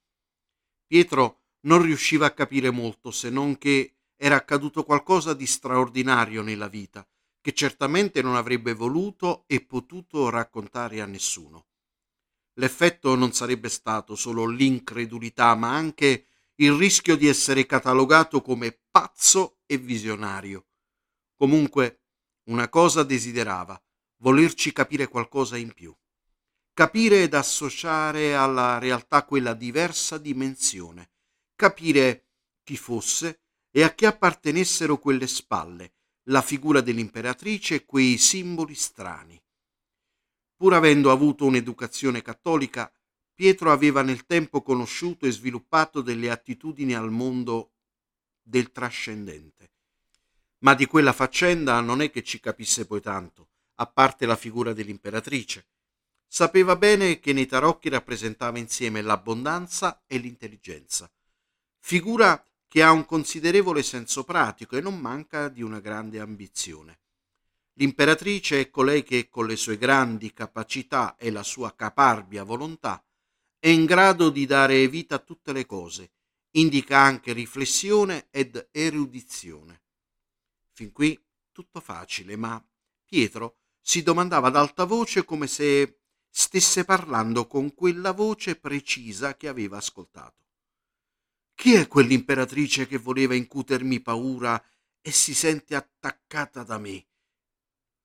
Pietro 0.86 1.42
non 1.60 1.82
riusciva 1.82 2.26
a 2.26 2.32
capire 2.32 2.70
molto 2.70 3.12
se 3.12 3.30
non 3.30 3.56
che 3.56 3.94
era 4.16 4.34
accaduto 4.36 4.82
qualcosa 4.82 5.34
di 5.34 5.46
straordinario 5.46 6.42
nella 6.42 6.68
vita, 6.68 7.06
che 7.40 7.52
certamente 7.52 8.22
non 8.22 8.34
avrebbe 8.34 8.72
voluto 8.74 9.44
e 9.46 9.60
potuto 9.60 10.30
raccontare 10.30 11.00
a 11.00 11.06
nessuno. 11.06 11.66
L'effetto 12.54 13.14
non 13.14 13.32
sarebbe 13.32 13.68
stato 13.68 14.14
solo 14.14 14.46
l'incredulità, 14.46 15.54
ma 15.54 15.74
anche 15.74 16.26
il 16.56 16.72
rischio 16.72 17.16
di 17.16 17.26
essere 17.26 17.64
catalogato 17.64 18.42
come 18.42 18.78
pazzo 18.90 19.60
e 19.66 19.78
visionario. 19.78 20.66
Comunque, 21.34 22.02
una 22.44 22.68
cosa 22.68 23.02
desiderava, 23.02 23.80
volerci 24.18 24.72
capire 24.72 25.08
qualcosa 25.08 25.56
in 25.56 25.72
più. 25.72 25.94
Capire 26.74 27.22
ed 27.22 27.34
associare 27.34 28.34
alla 28.34 28.78
realtà 28.78 29.24
quella 29.24 29.54
diversa 29.54 30.18
dimensione, 30.18 31.10
capire 31.54 32.28
chi 32.62 32.76
fosse 32.76 33.42
e 33.70 33.82
a 33.82 33.94
chi 33.94 34.06
appartenessero 34.06 34.98
quelle 34.98 35.26
spalle, 35.26 35.94
la 36.24 36.42
figura 36.42 36.80
dell'imperatrice 36.80 37.74
e 37.76 37.84
quei 37.84 38.16
simboli 38.18 38.74
strani. 38.74 39.41
Pur 40.62 40.74
avendo 40.74 41.10
avuto 41.10 41.44
un'educazione 41.44 42.22
cattolica, 42.22 42.88
Pietro 43.34 43.72
aveva 43.72 44.02
nel 44.02 44.26
tempo 44.26 44.62
conosciuto 44.62 45.26
e 45.26 45.32
sviluppato 45.32 46.02
delle 46.02 46.30
attitudini 46.30 46.94
al 46.94 47.10
mondo 47.10 47.72
del 48.40 48.70
trascendente. 48.70 49.72
Ma 50.58 50.74
di 50.74 50.86
quella 50.86 51.12
faccenda 51.12 51.80
non 51.80 52.00
è 52.00 52.12
che 52.12 52.22
ci 52.22 52.38
capisse 52.38 52.86
poi 52.86 53.00
tanto, 53.00 53.48
a 53.74 53.86
parte 53.86 54.24
la 54.24 54.36
figura 54.36 54.72
dell'imperatrice. 54.72 55.66
Sapeva 56.28 56.76
bene 56.76 57.18
che 57.18 57.32
nei 57.32 57.46
tarocchi 57.46 57.88
rappresentava 57.88 58.56
insieme 58.56 59.02
l'abbondanza 59.02 60.04
e 60.06 60.16
l'intelligenza, 60.18 61.10
figura 61.80 62.40
che 62.68 62.84
ha 62.84 62.92
un 62.92 63.04
considerevole 63.04 63.82
senso 63.82 64.22
pratico 64.22 64.76
e 64.76 64.80
non 64.80 64.96
manca 64.96 65.48
di 65.48 65.62
una 65.62 65.80
grande 65.80 66.20
ambizione. 66.20 67.01
L'imperatrice 67.74 68.60
è 68.60 68.70
colei 68.70 69.02
che 69.02 69.28
con 69.28 69.46
le 69.46 69.56
sue 69.56 69.78
grandi 69.78 70.32
capacità 70.32 71.16
e 71.16 71.30
la 71.30 71.42
sua 71.42 71.74
caparbia 71.74 72.42
volontà 72.42 73.02
è 73.58 73.68
in 73.68 73.84
grado 73.84 74.28
di 74.28 74.44
dare 74.44 74.88
vita 74.88 75.14
a 75.14 75.20
tutte 75.20 75.52
le 75.52 75.64
cose, 75.64 76.12
indica 76.52 76.98
anche 76.98 77.32
riflessione 77.32 78.26
ed 78.30 78.68
erudizione. 78.72 79.82
Fin 80.72 80.92
qui 80.92 81.18
tutto 81.52 81.80
facile, 81.80 82.36
ma 82.36 82.62
Pietro 83.04 83.58
si 83.80 84.02
domandava 84.02 84.48
ad 84.48 84.56
alta 84.56 84.84
voce 84.84 85.24
come 85.24 85.46
se 85.46 86.00
stesse 86.28 86.84
parlando 86.84 87.46
con 87.46 87.74
quella 87.74 88.12
voce 88.12 88.56
precisa 88.56 89.36
che 89.36 89.48
aveva 89.48 89.76
ascoltato. 89.76 90.40
Chi 91.54 91.74
è 91.74 91.86
quell'imperatrice 91.86 92.86
che 92.86 92.98
voleva 92.98 93.34
incutermi 93.34 94.00
paura 94.00 94.62
e 95.00 95.12
si 95.12 95.34
sente 95.34 95.74
attaccata 95.74 96.62
da 96.64 96.78
me? 96.78 97.06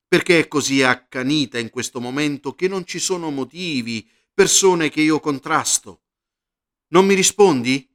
Perché 0.07 0.39
è 0.39 0.47
così 0.47 0.83
accanita 0.83 1.59
in 1.59 1.69
questo 1.69 1.99
momento 1.99 2.55
che 2.55 2.69
non 2.69 2.85
ci 2.85 2.97
sono 2.97 3.29
motivi, 3.29 4.09
persone 4.33 4.89
che 4.89 5.01
io 5.01 5.19
contrasto? 5.19 6.03
Non 6.87 7.05
mi 7.05 7.13
rispondi? 7.13 7.89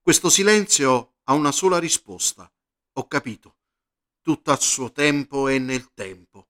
Questo 0.00 0.30
silenzio 0.30 1.14
ha 1.24 1.32
una 1.32 1.50
sola 1.50 1.78
risposta. 1.78 2.48
Ho 2.92 3.08
capito. 3.08 3.56
Tutto 4.22 4.52
a 4.52 4.56
suo 4.56 4.92
tempo 4.92 5.48
e 5.48 5.58
nel 5.58 5.92
tempo. 5.94 6.46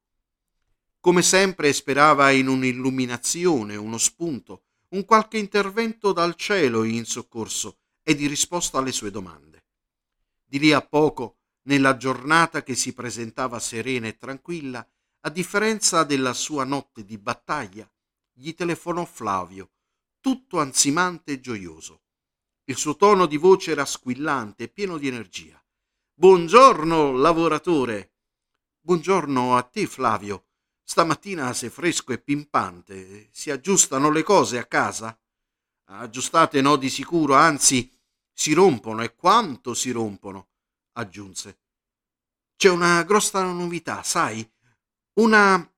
Come 1.00 1.22
sempre 1.22 1.72
sperava 1.72 2.30
in 2.30 2.48
un'illuminazione, 2.48 3.76
uno 3.76 3.96
spunto, 3.96 4.64
un 4.88 5.06
qualche 5.06 5.38
intervento 5.38 6.12
dal 6.12 6.34
cielo 6.34 6.84
in 6.84 7.06
soccorso 7.06 7.78
e 8.02 8.14
di 8.14 8.26
risposta 8.26 8.78
alle 8.78 8.92
sue 8.92 9.10
domande. 9.10 9.64
Di 10.44 10.58
lì 10.58 10.72
a 10.72 10.82
poco 10.82 11.35
nella 11.66 11.96
giornata 11.96 12.62
che 12.62 12.74
si 12.74 12.92
presentava 12.92 13.58
serena 13.58 14.06
e 14.06 14.16
tranquilla, 14.16 14.86
a 15.20 15.30
differenza 15.30 16.04
della 16.04 16.32
sua 16.32 16.64
notte 16.64 17.04
di 17.04 17.18
battaglia, 17.18 17.90
gli 18.32 18.54
telefonò 18.54 19.04
Flavio, 19.04 19.70
tutto 20.20 20.60
ansimante 20.60 21.32
e 21.32 21.40
gioioso. 21.40 22.02
Il 22.64 22.76
suo 22.76 22.96
tono 22.96 23.26
di 23.26 23.36
voce 23.36 23.72
era 23.72 23.84
squillante 23.84 24.64
e 24.64 24.68
pieno 24.68 24.98
di 24.98 25.08
energia. 25.08 25.60
Buongiorno, 26.14 27.12
lavoratore. 27.12 28.12
Buongiorno 28.80 29.56
a 29.56 29.62
te, 29.62 29.86
Flavio. 29.86 30.46
Stamattina 30.82 31.52
sei 31.52 31.70
fresco 31.70 32.12
e 32.12 32.18
pimpante. 32.18 33.28
Si 33.32 33.50
aggiustano 33.50 34.10
le 34.10 34.22
cose 34.22 34.58
a 34.58 34.66
casa? 34.66 35.18
Aggiustate 35.88 36.60
no 36.60 36.76
di 36.76 36.90
sicuro, 36.90 37.34
anzi 37.34 37.92
si 38.32 38.52
rompono 38.52 39.02
e 39.02 39.14
quanto 39.14 39.74
si 39.74 39.90
rompono 39.90 40.48
aggiunse. 40.96 41.58
C'è 42.56 42.68
una 42.68 43.02
grossa 43.04 43.42
novità, 43.44 44.02
sai? 44.02 44.48
Una 45.14 45.70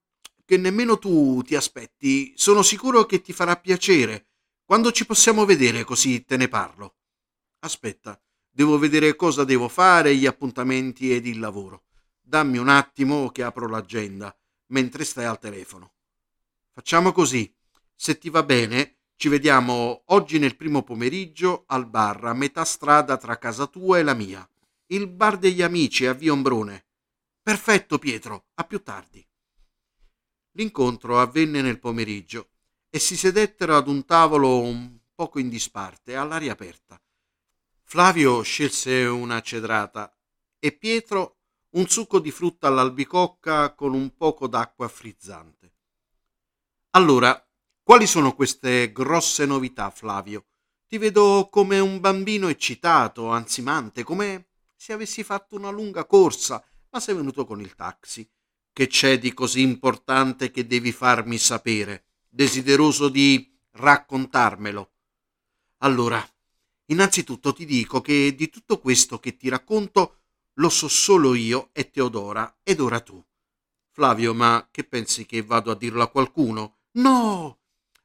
che 0.45 0.57
nemmeno 0.57 0.99
tu 0.99 1.43
ti 1.43 1.55
aspetti. 1.55 2.33
Sono 2.37 2.63
sicuro 2.63 3.05
che 3.05 3.21
ti 3.21 3.33
farà 3.33 3.57
piacere. 3.57 4.29
Quando 4.65 4.93
ci 4.93 5.07
possiamo 5.07 5.45
vedere 5.45 5.85
così 5.85 6.25
te 6.25 6.37
ne 6.37 6.49
parlo. 6.49 6.97
Aspetta, 7.61 8.21
devo 8.49 8.79
vedere 8.79 9.17
cosa 9.17 9.45
devo 9.45 9.69
fare, 9.69 10.15
gli 10.15 10.27
appuntamenti 10.27 11.13
ed 11.13 11.27
il 11.27 11.39
lavoro. 11.39 11.85
Dammi 12.21 12.59
un 12.59 12.69
attimo 12.69 13.31
che 13.31 13.43
apro 13.43 13.69
l'agenda 13.69 14.35
mentre 14.67 15.05
stai 15.05 15.25
al 15.25 15.39
telefono. 15.39 15.93
Facciamo 16.73 17.13
così. 17.13 17.53
Se 17.95 18.19
ti 18.19 18.31
va 18.31 18.45
bene, 18.45 18.99
ci 19.17 19.29
vediamo 19.29 20.03
oggi 20.07 20.39
nel 20.39 20.55
primo 20.57 20.83
pomeriggio 20.83 21.65
al 21.67 21.89
bar 21.89 22.27
a 22.27 22.35
metà 22.35 22.65
strada 22.65 23.17
tra 23.17 23.39
casa 23.39 23.67
tua 23.67 23.99
e 23.99 24.03
la 24.05 24.15
mia 24.15 24.49
il 24.91 25.07
bar 25.07 25.37
degli 25.37 25.61
amici 25.61 26.07
a 26.07 26.15
Via 26.15 26.33
Ombrone. 26.33 26.87
Perfetto, 27.43 27.99
Pietro, 27.99 28.47
a 28.55 28.65
più 28.65 28.83
tardi. 28.83 29.27
L'incontro 30.53 31.21
avvenne 31.21 31.61
nel 31.61 31.79
pomeriggio 31.79 32.51
e 32.89 32.99
si 32.99 33.17
sedettero 33.17 33.77
ad 33.77 33.87
un 33.87 34.05
tavolo 34.05 34.61
un 34.61 34.99
poco 35.15 35.39
in 35.39 35.49
disparte, 35.49 36.17
all'aria 36.17 36.53
aperta. 36.53 37.01
Flavio 37.83 38.43
scelse 38.43 39.05
una 39.05 39.41
cedrata 39.41 40.15
e 40.59 40.73
Pietro 40.73 41.37
un 41.71 41.87
succo 41.87 42.19
di 42.19 42.31
frutta 42.31 42.69
all'albicocca 42.69 43.75
con 43.75 43.93
un 43.93 44.17
poco 44.17 44.47
d'acqua 44.47 44.89
frizzante. 44.89 45.75
Allora, 46.91 47.47
quali 47.83 48.07
sono 48.07 48.35
queste 48.35 48.91
grosse 48.91 49.45
novità, 49.45 49.91
Flavio? 49.91 50.47
Ti 50.87 50.97
vedo 50.97 51.49
come 51.51 51.79
un 51.79 52.01
bambino 52.01 52.49
eccitato, 52.49 53.29
ansimante, 53.29 54.03
come 54.03 54.48
se 54.79 54.93
avessi 54.93 55.25
fatto 55.25 55.57
una 55.57 55.71
lunga 55.71 56.07
corsa, 56.07 56.65
ma 56.91 57.01
sei 57.01 57.17
venuto 57.17 57.45
con 57.45 57.61
il 57.61 57.75
taxi. 57.75 58.27
Che 58.73 58.87
c'è 58.87 59.19
di 59.19 59.35
così 59.35 59.61
importante 59.61 60.53
che 60.53 60.69
devi 60.69 60.93
farmi 60.93 61.37
sapere, 61.37 62.05
desideroso 62.29 63.09
di 63.09 63.59
raccontarmelo? 63.73 64.93
Allora, 65.79 66.25
innanzitutto 66.87 67.53
ti 67.53 67.65
dico 67.65 68.01
che 68.01 68.37
di 68.37 68.49
tutto 68.49 68.79
questo 68.79 69.19
che 69.19 69.37
ti 69.37 69.49
racconto 69.49 70.21
lo 70.55 70.69
so 70.69 70.87
solo 70.87 71.35
io 71.35 71.71
e 71.73 71.91
Teodora 71.91 72.61
ed 72.63 72.79
ora 72.79 73.01
tu. 73.01 73.23
Flavio, 73.91 74.33
ma 74.33 74.69
che 74.71 74.85
pensi 74.85 75.27
che 75.27 75.43
vado 75.43 75.73
a 75.73 75.77
dirlo 75.77 76.05
a 76.05 76.09
qualcuno? 76.09 76.77
No, 76.93 77.59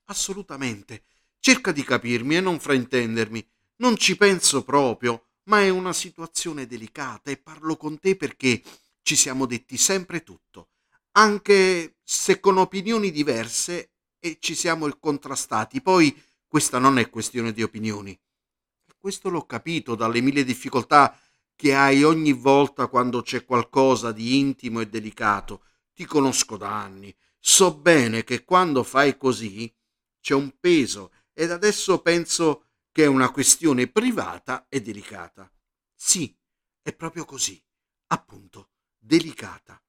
assolutamente. 0.05 1.03
Cerca 1.39 1.71
di 1.71 1.83
capirmi 1.83 2.37
e 2.37 2.41
non 2.41 2.59
fraintendermi. 2.59 3.47
Non 3.75 3.95
ci 3.95 4.17
penso 4.17 4.63
proprio 4.63 5.27
ma 5.45 5.61
è 5.61 5.69
una 5.69 5.93
situazione 5.93 6.65
delicata 6.65 7.31
e 7.31 7.37
parlo 7.37 7.75
con 7.75 7.99
te 7.99 8.15
perché 8.15 8.61
ci 9.01 9.15
siamo 9.15 9.45
detti 9.45 9.77
sempre 9.77 10.23
tutto, 10.23 10.69
anche 11.11 11.97
se 12.03 12.39
con 12.39 12.57
opinioni 12.57 13.11
diverse 13.11 13.91
e 14.19 14.37
ci 14.39 14.55
siamo 14.55 14.89
contrastati. 14.97 15.81
Poi 15.81 16.17
questa 16.47 16.79
non 16.79 16.97
è 16.97 17.09
questione 17.09 17.51
di 17.51 17.63
opinioni. 17.63 18.17
Questo 18.97 19.29
l'ho 19.29 19.45
capito 19.45 19.95
dalle 19.95 20.21
mille 20.21 20.45
difficoltà 20.45 21.19
che 21.55 21.75
hai 21.75 22.03
ogni 22.03 22.31
volta 22.31 22.87
quando 22.87 23.21
c'è 23.21 23.43
qualcosa 23.43 24.11
di 24.11 24.39
intimo 24.39 24.79
e 24.79 24.87
delicato. 24.87 25.63
Ti 25.93 26.05
conosco 26.05 26.57
da 26.57 26.81
anni, 26.81 27.13
so 27.37 27.75
bene 27.75 28.23
che 28.23 28.45
quando 28.45 28.83
fai 28.83 29.17
così 29.17 29.71
c'è 30.21 30.33
un 30.33 30.55
peso 30.57 31.11
ed 31.33 31.51
adesso 31.51 31.99
penso 31.99 32.67
che 32.93 33.05
è 33.05 33.07
una 33.07 33.31
questione 33.31 33.87
privata 33.87 34.67
e 34.69 34.79
delicata. 34.79 35.51
Sì, 35.95 36.37
è 36.79 36.93
proprio 36.93 37.25
così, 37.25 37.61
appunto, 38.07 38.69
delicata. 38.99 39.83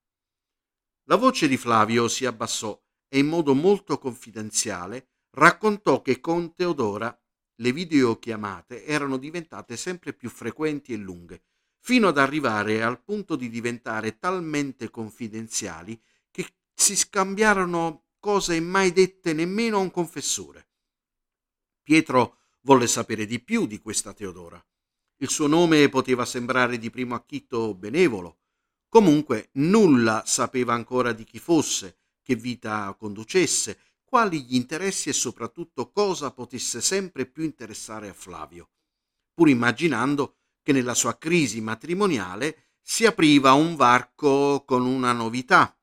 La 1.08 1.16
voce 1.16 1.46
di 1.46 1.58
Flavio 1.58 2.08
si 2.08 2.24
abbassò 2.24 2.82
e 3.06 3.18
in 3.18 3.26
modo 3.26 3.54
molto 3.54 3.98
confidenziale 3.98 5.08
raccontò 5.32 6.00
che 6.00 6.18
con 6.18 6.54
Teodora 6.54 7.16
le 7.56 7.72
videochiamate 7.72 8.86
erano 8.86 9.18
diventate 9.18 9.76
sempre 9.76 10.14
più 10.14 10.30
frequenti 10.30 10.94
e 10.94 10.96
lunghe, 10.96 11.44
fino 11.80 12.08
ad 12.08 12.16
arrivare 12.16 12.82
al 12.82 13.02
punto 13.02 13.36
di 13.36 13.50
diventare 13.50 14.18
talmente 14.18 14.88
confidenziali 14.88 16.00
che 16.30 16.54
si 16.72 16.96
scambiarono 16.96 18.06
cose 18.18 18.58
mai 18.60 18.92
dette 18.92 19.34
nemmeno 19.34 19.76
a 19.76 19.80
un 19.80 19.90
confessore. 19.90 20.68
Pietro 21.82 22.38
volle 22.64 22.86
sapere 22.86 23.26
di 23.26 23.40
più 23.40 23.66
di 23.66 23.78
questa 23.78 24.12
Teodora. 24.12 24.62
Il 25.18 25.30
suo 25.30 25.46
nome 25.46 25.88
poteva 25.88 26.24
sembrare 26.24 26.78
di 26.78 26.90
primo 26.90 27.14
acchitto 27.14 27.74
benevolo. 27.74 28.40
Comunque 28.88 29.50
nulla 29.54 30.22
sapeva 30.26 30.74
ancora 30.74 31.12
di 31.12 31.24
chi 31.24 31.38
fosse, 31.38 31.98
che 32.22 32.34
vita 32.34 32.94
conducesse, 32.98 33.78
quali 34.04 34.44
gli 34.44 34.54
interessi 34.54 35.08
e 35.08 35.12
soprattutto 35.12 35.90
cosa 35.90 36.30
potesse 36.30 36.80
sempre 36.80 37.26
più 37.26 37.42
interessare 37.42 38.08
a 38.08 38.14
Flavio, 38.14 38.70
pur 39.32 39.48
immaginando 39.48 40.36
che 40.62 40.72
nella 40.72 40.94
sua 40.94 41.18
crisi 41.18 41.60
matrimoniale 41.60 42.76
si 42.80 43.04
apriva 43.06 43.52
un 43.52 43.76
varco 43.76 44.64
con 44.64 44.86
una 44.86 45.12
novità. 45.12 45.76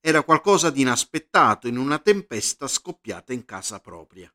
Era 0.00 0.22
qualcosa 0.22 0.70
di 0.70 0.82
inaspettato 0.82 1.66
in 1.66 1.76
una 1.76 1.98
tempesta 1.98 2.68
scoppiata 2.68 3.32
in 3.32 3.44
casa 3.44 3.80
propria. 3.80 4.32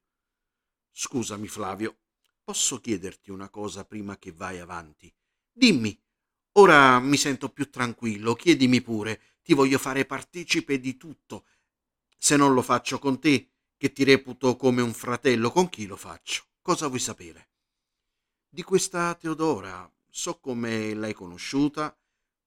Scusami 0.96 1.48
Flavio, 1.48 1.98
posso 2.44 2.80
chiederti 2.80 3.32
una 3.32 3.50
cosa 3.50 3.84
prima 3.84 4.20
che 4.20 4.32
vai 4.32 4.60
avanti? 4.60 5.12
Dimmi. 5.52 6.00
Ora 6.58 7.00
mi 7.00 7.18
sento 7.18 7.50
più 7.50 7.72
tranquillo, 7.72 8.36
chiedimi 8.36 8.80
pure, 8.80 9.20
ti 9.42 9.56
voglio 9.56 9.80
fare 9.80 10.06
partecipe 10.06 10.80
di 10.80 10.96
tutto. 10.96 11.48
Se 12.16 12.38
non 12.38 12.54
lo 12.54 12.62
faccio 12.62 13.00
con 13.00 13.20
te, 13.20 13.50
che 13.76 13.92
ti 13.92 14.04
reputo 14.04 14.56
come 14.56 14.84
un 14.84 14.94
fratello, 14.94 15.50
con 15.50 15.68
chi 15.68 15.88
lo 15.88 15.96
faccio? 15.96 16.44
Cosa 16.62 16.86
vuoi 16.88 17.00
sapere? 17.00 17.50
Di 18.48 18.62
questa 18.62 19.16
Teodora, 19.16 19.92
so 20.08 20.40
come 20.40 20.94
l'hai 20.94 21.14
conosciuta, 21.14 21.98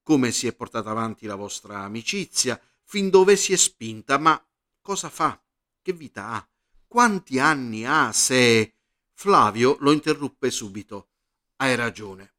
come 0.05 0.31
si 0.31 0.47
è 0.47 0.55
portata 0.55 0.91
avanti 0.91 1.27
la 1.27 1.35
vostra 1.35 1.81
amicizia, 1.81 2.61
fin 2.85 3.11
dove 3.11 3.37
si 3.37 3.53
è 3.53 3.57
spinta, 3.57 4.19
ma 4.19 4.41
cosa 4.81 5.11
fa? 5.11 5.43
Che 5.83 5.93
vita 5.93 6.29
ha? 6.29 6.49
Quanti 6.87 7.39
anni 7.39 7.85
ha 7.85 8.13
se... 8.13 8.75
Flavio 9.13 9.77
lo 9.81 9.93
interruppe 9.93 10.51
subito. 10.51 11.09
Hai 11.57 11.75
ragione. 11.75 12.35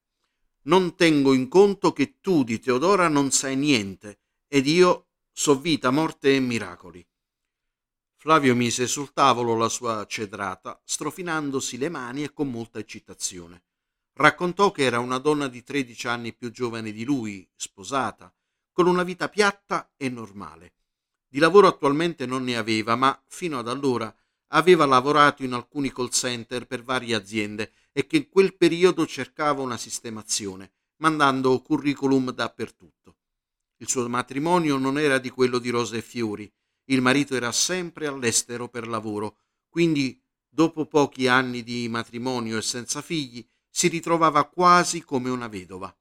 Non 0.64 0.96
tengo 0.96 1.34
in 1.34 1.48
conto 1.48 1.92
che 1.92 2.20
tu 2.22 2.44
di 2.44 2.60
Teodora 2.60 3.08
non 3.08 3.32
sai 3.32 3.56
niente 3.56 4.20
ed 4.48 4.68
io 4.68 5.08
so 5.32 5.60
vita, 5.60 5.92
morte 5.92 6.36
e 6.36 6.40
miracoli. 6.40 7.06
Flavio 8.16 8.56
mise 8.56 8.88
sul 8.88 9.14
tavolo 9.14 9.56
la 9.56 9.70
sua 9.70 10.06
cedrata, 10.08 10.82
strofinandosi 10.84 11.78
le 11.78 11.90
mani 11.90 12.24
e 12.24 12.34
con 12.34 12.50
molta 12.50 12.80
eccitazione. 12.80 13.64
Raccontò 14.14 14.72
che 14.72 14.84
era 14.84 15.00
una 15.00 15.20
donna 15.20 15.48
di 15.48 15.64
tredici 15.64 16.08
anni 16.08 16.34
più 16.34 16.52
giovane 16.52 16.92
di 16.92 17.04
lui, 17.04 17.48
sposata, 17.56 18.34
con 18.72 18.88
una 18.88 19.04
vita 19.04 19.30
piatta 19.30 19.92
e 19.96 20.10
normale. 20.10 20.74
Di 21.28 21.40
lavoro 21.40 21.68
attualmente 21.68 22.26
non 22.26 22.44
ne 22.44 22.58
aveva, 22.58 22.96
ma 22.96 23.22
fino 23.28 23.60
ad 23.60 23.68
allora 23.68 24.14
aveva 24.50 24.86
lavorato 24.86 25.44
in 25.44 25.54
alcuni 25.54 25.92
call 25.92 26.10
center 26.10 26.66
per 26.68 26.84
varie 26.84 27.16
aziende 27.16 27.72
e 27.92 28.08
che 28.08 28.18
in 28.18 28.30
quel 28.30 28.56
periodo 28.56 29.06
cercava 29.06 29.62
una 29.62 29.78
sistemazione, 29.78 30.72
mandando 30.98 31.62
curriculum 31.62 32.32
dappertutto. 32.32 33.18
Il 33.78 33.90
suo 33.90 34.08
matrimonio 34.08 34.78
non 34.78 34.98
era 34.98 35.18
di 35.18 35.30
quello 35.30 35.60
di 35.60 35.70
rose 35.70 35.98
e 35.98 36.02
fiori, 36.02 36.52
il 36.86 37.02
marito 37.02 37.36
era 37.36 37.52
sempre 37.52 38.08
all'estero 38.08 38.70
per 38.70 38.88
lavoro, 38.88 39.38
quindi 39.68 40.20
dopo 40.48 40.86
pochi 40.86 41.28
anni 41.28 41.62
di 41.64 41.88
matrimonio 41.90 42.58
e 42.58 42.62
senza 42.62 43.02
figli 43.02 43.46
si 43.70 43.90
ritrovava 43.90 44.46
quasi 44.46 45.04
come 45.04 45.30
una 45.30 45.48
vedova, 45.48 45.96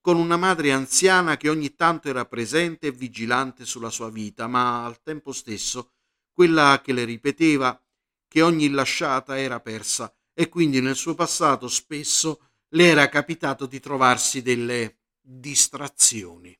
con 0.00 0.16
una 0.16 0.36
madre 0.36 0.70
anziana 0.70 1.36
che 1.36 1.48
ogni 1.48 1.74
tanto 1.74 2.08
era 2.08 2.26
presente 2.26 2.88
e 2.88 2.92
vigilante 2.92 3.64
sulla 3.64 3.90
sua 3.90 4.10
vita, 4.10 4.46
ma 4.46 4.84
al 4.84 5.02
tempo 5.02 5.32
stesso 5.32 5.93
quella 6.34 6.80
che 6.82 6.92
le 6.92 7.04
ripeteva 7.04 7.80
che 8.26 8.42
ogni 8.42 8.68
lasciata 8.68 9.38
era 9.38 9.60
persa 9.60 10.12
e 10.34 10.48
quindi 10.48 10.80
nel 10.80 10.96
suo 10.96 11.14
passato 11.14 11.68
spesso 11.68 12.48
le 12.70 12.86
era 12.86 13.08
capitato 13.08 13.66
di 13.66 13.78
trovarsi 13.78 14.42
delle 14.42 14.98
distrazioni. 15.20 16.58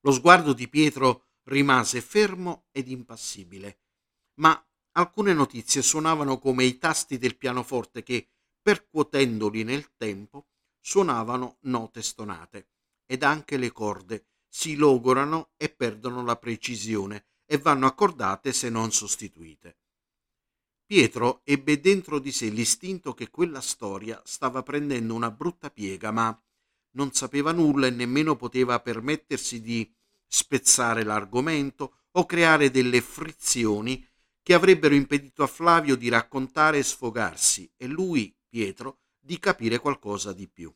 Lo 0.00 0.10
sguardo 0.10 0.52
di 0.52 0.68
Pietro 0.68 1.26
rimase 1.44 2.00
fermo 2.00 2.66
ed 2.72 2.88
impassibile, 2.88 3.78
ma 4.40 4.60
alcune 4.92 5.32
notizie 5.32 5.80
suonavano 5.80 6.38
come 6.38 6.64
i 6.64 6.76
tasti 6.76 7.18
del 7.18 7.36
pianoforte 7.36 8.02
che, 8.02 8.28
percuotendoli 8.60 9.62
nel 9.62 9.94
tempo, 9.96 10.48
suonavano 10.80 11.58
note 11.62 12.02
stonate, 12.02 12.70
ed 13.06 13.22
anche 13.22 13.56
le 13.56 13.70
corde 13.70 14.26
si 14.48 14.74
logorano 14.74 15.50
e 15.56 15.68
perdono 15.68 16.24
la 16.24 16.36
precisione 16.36 17.26
e 17.50 17.56
vanno 17.56 17.86
accordate 17.86 18.52
se 18.52 18.68
non 18.68 18.92
sostituite. 18.92 19.78
Pietro 20.84 21.40
ebbe 21.44 21.80
dentro 21.80 22.18
di 22.18 22.30
sé 22.30 22.50
l'istinto 22.50 23.14
che 23.14 23.30
quella 23.30 23.62
storia 23.62 24.20
stava 24.24 24.62
prendendo 24.62 25.14
una 25.14 25.30
brutta 25.30 25.70
piega, 25.70 26.10
ma 26.10 26.38
non 26.92 27.12
sapeva 27.12 27.52
nulla 27.52 27.86
e 27.86 27.90
nemmeno 27.90 28.36
poteva 28.36 28.80
permettersi 28.80 29.62
di 29.62 29.90
spezzare 30.26 31.04
l'argomento 31.04 32.04
o 32.12 32.26
creare 32.26 32.70
delle 32.70 33.00
frizioni 33.00 34.06
che 34.42 34.54
avrebbero 34.54 34.94
impedito 34.94 35.42
a 35.42 35.46
Flavio 35.46 35.96
di 35.96 36.08
raccontare 36.08 36.78
e 36.78 36.82
sfogarsi 36.82 37.70
e 37.76 37.86
lui, 37.86 38.34
Pietro, 38.46 39.00
di 39.18 39.38
capire 39.38 39.78
qualcosa 39.78 40.32
di 40.32 40.48
più. 40.48 40.74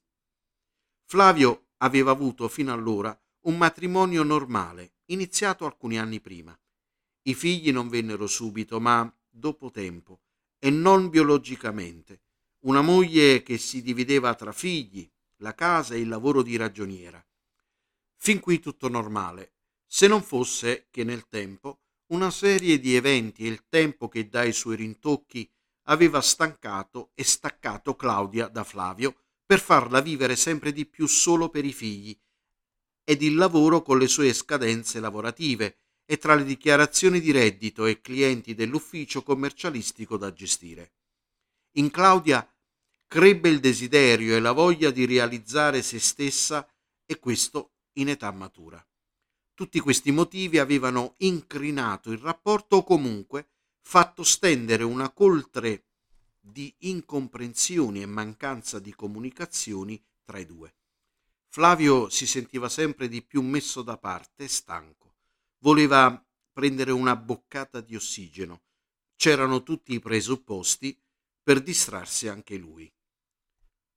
Flavio 1.05 1.69
aveva 1.79 2.11
avuto 2.11 2.49
fino 2.49 2.73
allora 2.73 3.19
un 3.45 3.57
matrimonio 3.57 4.23
normale, 4.23 4.97
iniziato 5.13 5.65
alcuni 5.65 5.99
anni 5.99 6.21
prima. 6.21 6.59
I 7.23 7.35
figli 7.35 7.71
non 7.71 7.89
vennero 7.89 8.27
subito, 8.27 8.81
ma 8.81 9.13
dopo 9.29 9.71
tempo, 9.71 10.21
e 10.59 10.71
non 10.71 11.09
biologicamente. 11.09 12.23
Una 12.61 12.81
moglie 12.81 13.43
che 13.43 13.59
si 13.59 13.83
divideva 13.83 14.35
tra 14.35 14.53
figli, 14.53 15.09
la 15.39 15.55
casa 15.55 15.95
e 15.95 16.01
il 16.01 16.09
lavoro 16.09 16.43
di 16.43 16.57
ragioniera. 16.57 17.25
Fin 18.17 18.41
qui 18.41 18.61
tutto 18.61 18.89
normale, 18.89 19.55
se 19.87 20.07
non 20.07 20.23
fosse 20.23 20.87
che 20.91 21.05
nel 21.05 21.29
tempo 21.29 21.81
una 22.13 22.31
serie 22.31 22.79
di 22.79 22.95
eventi 22.95 23.45
e 23.45 23.49
il 23.49 23.65
tempo 23.69 24.09
che 24.09 24.29
dai 24.29 24.53
suoi 24.53 24.77
rintocchi 24.77 25.51
aveva 25.87 26.21
stancato 26.21 27.11
e 27.15 27.25
staccato 27.25 27.97
Claudia 27.97 28.49
da 28.49 28.65
Flavio 28.65 29.17
per 29.45 29.61
farla 29.61 30.01
vivere 30.01 30.37
sempre 30.37 30.73
di 30.73 30.87
più 30.87 31.07
solo 31.07 31.49
per 31.49 31.65
i 31.65 31.73
figli 31.73 32.17
ed 33.05 33.23
il 33.23 33.35
lavoro 33.35 33.83
con 33.83 33.99
le 33.99 34.09
sue 34.09 34.33
scadenze 34.33 35.01
lavorative 35.01 35.79
e 36.05 36.19
tra 36.19 36.35
le 36.35 36.45
dichiarazioni 36.45 37.21
di 37.21 37.31
reddito 37.31 37.87
e 37.87 38.01
clienti 38.01 38.55
dell'ufficio 38.55 39.23
commercialistico 39.23 40.17
da 40.17 40.33
gestire. 40.33 40.93
In 41.77 41.91
Claudia 41.91 42.47
crebbe 43.07 43.49
il 43.49 43.61
desiderio 43.61 44.37
e 44.37 44.41
la 44.41 44.53
voglia 44.53 44.91
di 44.91 45.07
realizzare 45.07 45.83
se 45.83 45.99
stessa 45.99 46.69
e 47.05 47.19
questo 47.19 47.73
in 47.95 48.09
età 48.09 48.31
matura. 48.33 48.85
Tutti 49.55 49.81
questi 49.81 50.11
motivi 50.11 50.59
avevano 50.59 51.15
incrinato 51.19 52.11
il 52.11 52.19
rapporto 52.19 52.77
o 52.77 52.85
comunque 52.85 53.49
fatto 53.83 54.23
stendere 54.23 54.83
una 54.83 55.11
coltre 55.11 55.85
di 56.41 56.75
incomprensioni 56.79 58.03
e 58.03 58.07
mancanza 58.07 58.79
di 58.79 58.95
comunicazioni 58.95 60.03
tra 60.25 60.39
i 60.39 60.47
due. 60.47 60.75
Flavio 61.55 62.09
si 62.09 62.27
sentiva 62.27 62.71
sempre 62.71 63.09
di 63.09 63.23
più 63.23 63.43
messo 63.43 63.83
da 63.83 63.99
parte 63.99 64.45
e 64.45 64.49
stanco. 64.49 65.17
Voleva 65.59 66.27
prendere 66.51 66.93
una 66.93 67.15
boccata 67.15 67.83
di 67.83 67.95
ossigeno. 67.95 68.63
C'erano 69.17 69.63
tutti 69.63 69.93
i 69.93 70.01
presupposti 70.01 70.99
per 71.43 71.61
distrarsi 71.61 72.27
anche 72.27 72.57
lui. 72.57 72.91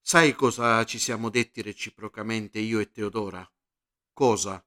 Sai 0.01 0.33
cosa 0.33 0.83
ci 0.83 0.99
siamo 0.99 1.29
detti 1.29 1.61
reciprocamente 1.61 2.59
io 2.59 2.79
e 2.79 2.91
Teodora? 2.91 3.49
Cosa? 4.11 4.61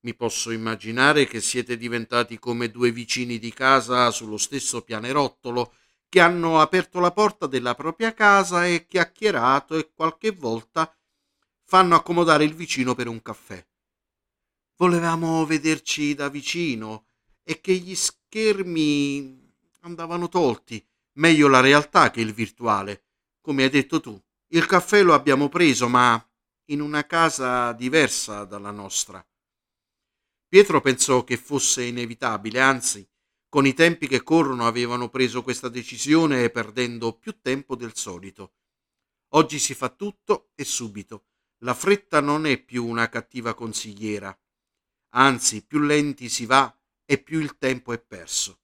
Mi 0.00 0.14
posso 0.16 0.50
immaginare 0.50 1.26
che 1.26 1.40
siete 1.40 1.76
diventati 1.76 2.40
come 2.40 2.68
due 2.68 2.90
vicini 2.90 3.38
di 3.38 3.52
casa 3.52 4.10
sullo 4.10 4.38
stesso 4.38 4.82
pianerottolo 4.82 5.72
che 6.08 6.18
hanno 6.18 6.58
aperto 6.58 6.98
la 6.98 7.12
porta 7.12 7.46
della 7.46 7.76
propria 7.76 8.12
casa 8.12 8.66
e 8.66 8.86
chiacchierato 8.88 9.76
e 9.76 9.92
qualche 9.94 10.32
volta 10.32 10.92
fanno 11.66 11.96
accomodare 11.96 12.44
il 12.44 12.54
vicino 12.54 12.94
per 12.94 13.08
un 13.08 13.20
caffè. 13.20 13.64
Volevamo 14.76 15.44
vederci 15.44 16.14
da 16.14 16.28
vicino 16.28 17.06
e 17.42 17.60
che 17.60 17.74
gli 17.74 17.94
schermi 17.94 19.52
andavano 19.80 20.28
tolti, 20.28 20.84
meglio 21.14 21.48
la 21.48 21.60
realtà 21.60 22.10
che 22.10 22.20
il 22.20 22.32
virtuale. 22.32 23.04
Come 23.40 23.64
hai 23.64 23.70
detto 23.70 24.00
tu, 24.00 24.20
il 24.48 24.66
caffè 24.66 25.02
lo 25.02 25.12
abbiamo 25.12 25.48
preso, 25.48 25.88
ma 25.88 26.24
in 26.66 26.80
una 26.80 27.04
casa 27.04 27.72
diversa 27.72 28.44
dalla 28.44 28.70
nostra. 28.70 29.24
Pietro 30.48 30.80
pensò 30.80 31.24
che 31.24 31.36
fosse 31.36 31.82
inevitabile, 31.82 32.60
anzi, 32.60 33.08
con 33.48 33.66
i 33.66 33.74
tempi 33.74 34.06
che 34.06 34.22
corrono 34.22 34.66
avevano 34.66 35.08
preso 35.08 35.42
questa 35.42 35.68
decisione 35.68 36.50
perdendo 36.50 37.16
più 37.16 37.40
tempo 37.40 37.74
del 37.74 37.96
solito. 37.96 38.52
Oggi 39.30 39.58
si 39.58 39.74
fa 39.74 39.88
tutto 39.88 40.50
e 40.54 40.64
subito. 40.64 41.24
La 41.60 41.74
fretta 41.74 42.20
non 42.20 42.46
è 42.46 42.58
più 42.62 42.86
una 42.86 43.08
cattiva 43.08 43.54
consigliera. 43.54 44.36
Anzi, 45.10 45.64
più 45.64 45.78
lenti 45.80 46.28
si 46.28 46.44
va 46.44 46.74
e 47.04 47.18
più 47.18 47.40
il 47.40 47.56
tempo 47.56 47.92
è 47.92 47.98
perso. 47.98 48.60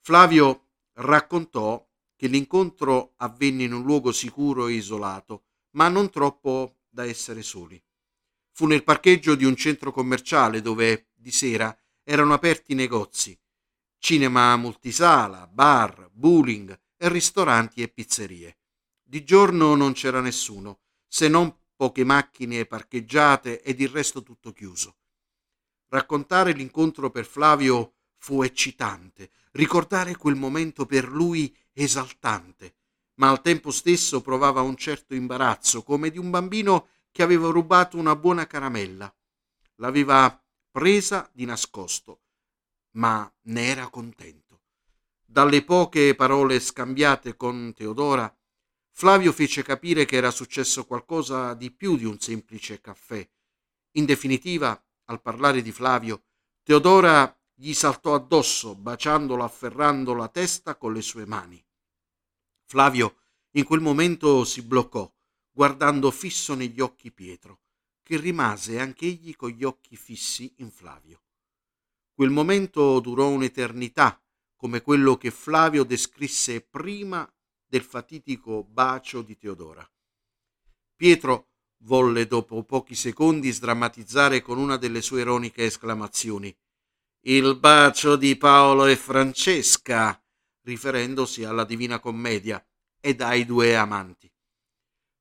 Flavio 0.00 0.68
raccontò 0.94 1.84
che 2.14 2.26
l'incontro 2.28 3.14
avvenne 3.16 3.64
in 3.64 3.72
un 3.72 3.82
luogo 3.82 4.12
sicuro 4.12 4.68
e 4.68 4.74
isolato, 4.74 5.44
ma 5.70 5.88
non 5.88 6.10
troppo 6.10 6.82
da 6.88 7.04
essere 7.04 7.42
soli. 7.42 7.82
Fu 8.52 8.66
nel 8.66 8.84
parcheggio 8.84 9.34
di 9.34 9.44
un 9.44 9.56
centro 9.56 9.90
commerciale 9.90 10.60
dove 10.60 11.10
di 11.14 11.32
sera 11.32 11.76
erano 12.02 12.34
aperti 12.34 12.74
negozi, 12.74 13.38
cinema 13.98 14.56
multisala, 14.56 15.46
bar, 15.46 16.10
bowling 16.12 16.78
e 16.96 17.08
ristoranti 17.08 17.82
e 17.82 17.88
pizzerie. 17.88 18.58
Di 19.02 19.24
giorno 19.24 19.74
non 19.74 19.92
c'era 19.92 20.20
nessuno, 20.20 20.80
se 21.06 21.28
non 21.28 21.59
poche 21.80 22.04
macchine 22.04 22.66
parcheggiate 22.66 23.62
ed 23.62 23.80
il 23.80 23.88
resto 23.88 24.22
tutto 24.22 24.52
chiuso. 24.52 24.96
Raccontare 25.88 26.52
l'incontro 26.52 27.08
per 27.10 27.24
Flavio 27.24 27.94
fu 28.18 28.42
eccitante, 28.42 29.30
ricordare 29.52 30.14
quel 30.14 30.34
momento 30.34 30.84
per 30.84 31.08
lui 31.08 31.56
esaltante, 31.72 32.74
ma 33.14 33.30
al 33.30 33.40
tempo 33.40 33.70
stesso 33.70 34.20
provava 34.20 34.60
un 34.60 34.76
certo 34.76 35.14
imbarazzo, 35.14 35.82
come 35.82 36.10
di 36.10 36.18
un 36.18 36.28
bambino 36.28 36.88
che 37.10 37.22
aveva 37.22 37.48
rubato 37.48 37.96
una 37.96 38.14
buona 38.14 38.46
caramella. 38.46 39.10
L'aveva 39.76 40.38
presa 40.70 41.30
di 41.32 41.46
nascosto, 41.46 42.24
ma 42.96 43.32
ne 43.44 43.64
era 43.64 43.88
contento. 43.88 44.64
Dalle 45.24 45.64
poche 45.64 46.14
parole 46.14 46.60
scambiate 46.60 47.38
con 47.38 47.72
Teodora, 47.74 48.30
Flavio 49.00 49.32
fece 49.32 49.62
capire 49.62 50.04
che 50.04 50.16
era 50.16 50.30
successo 50.30 50.84
qualcosa 50.84 51.54
di 51.54 51.70
più 51.70 51.96
di 51.96 52.04
un 52.04 52.20
semplice 52.20 52.82
caffè. 52.82 53.26
In 53.92 54.04
definitiva, 54.04 54.78
al 55.06 55.22
parlare 55.22 55.62
di 55.62 55.72
Flavio, 55.72 56.24
Teodora 56.62 57.34
gli 57.54 57.72
saltò 57.72 58.14
addosso, 58.14 58.74
baciandolo, 58.74 59.42
afferrando 59.42 60.12
la 60.12 60.28
testa 60.28 60.76
con 60.76 60.92
le 60.92 61.00
sue 61.00 61.24
mani. 61.24 61.64
Flavio 62.66 63.20
in 63.52 63.64
quel 63.64 63.80
momento 63.80 64.44
si 64.44 64.60
bloccò, 64.60 65.10
guardando 65.50 66.10
fisso 66.10 66.54
negli 66.54 66.82
occhi 66.82 67.10
Pietro, 67.10 67.60
che 68.02 68.18
rimase 68.18 68.78
anch'egli 68.80 69.34
con 69.34 69.48
gli 69.48 69.64
occhi 69.64 69.96
fissi 69.96 70.52
in 70.58 70.70
Flavio. 70.70 71.22
Quel 72.12 72.28
momento 72.28 73.00
durò 73.00 73.28
un'eternità, 73.28 74.22
come 74.56 74.82
quello 74.82 75.16
che 75.16 75.30
Flavio 75.30 75.84
descrisse 75.84 76.60
prima 76.60 77.26
del 77.70 77.82
fatitico 77.84 78.64
bacio 78.64 79.22
di 79.22 79.38
Teodora. 79.38 79.88
Pietro 80.96 81.50
volle 81.84 82.26
dopo 82.26 82.64
pochi 82.64 82.96
secondi 82.96 83.52
sdrammatizzare 83.52 84.42
con 84.42 84.58
una 84.58 84.76
delle 84.76 85.00
sue 85.00 85.20
ironiche 85.20 85.66
esclamazioni. 85.66 86.54
Il 87.20 87.56
bacio 87.56 88.16
di 88.16 88.36
Paolo 88.36 88.86
e 88.86 88.96
Francesca, 88.96 90.20
riferendosi 90.62 91.44
alla 91.44 91.64
Divina 91.64 92.00
Commedia 92.00 92.62
ed 92.98 93.20
ai 93.20 93.46
due 93.46 93.76
amanti. 93.76 94.28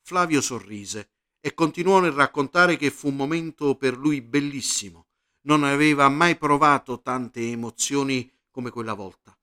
Flavio 0.01 0.41
sorrise 0.41 1.11
e 1.39 1.53
continuò 1.53 1.99
nel 1.99 2.13
raccontare 2.13 2.77
che 2.77 2.89
fu 2.89 3.09
un 3.09 3.15
momento 3.15 3.75
per 3.75 3.95
lui 3.95 4.21
bellissimo. 4.21 5.05
Non 5.41 5.63
aveva 5.63 6.09
mai 6.09 6.35
provato 6.35 6.99
tante 6.99 7.41
emozioni 7.41 8.29
come 8.49 8.71
quella 8.71 8.93
volta. 8.93 9.38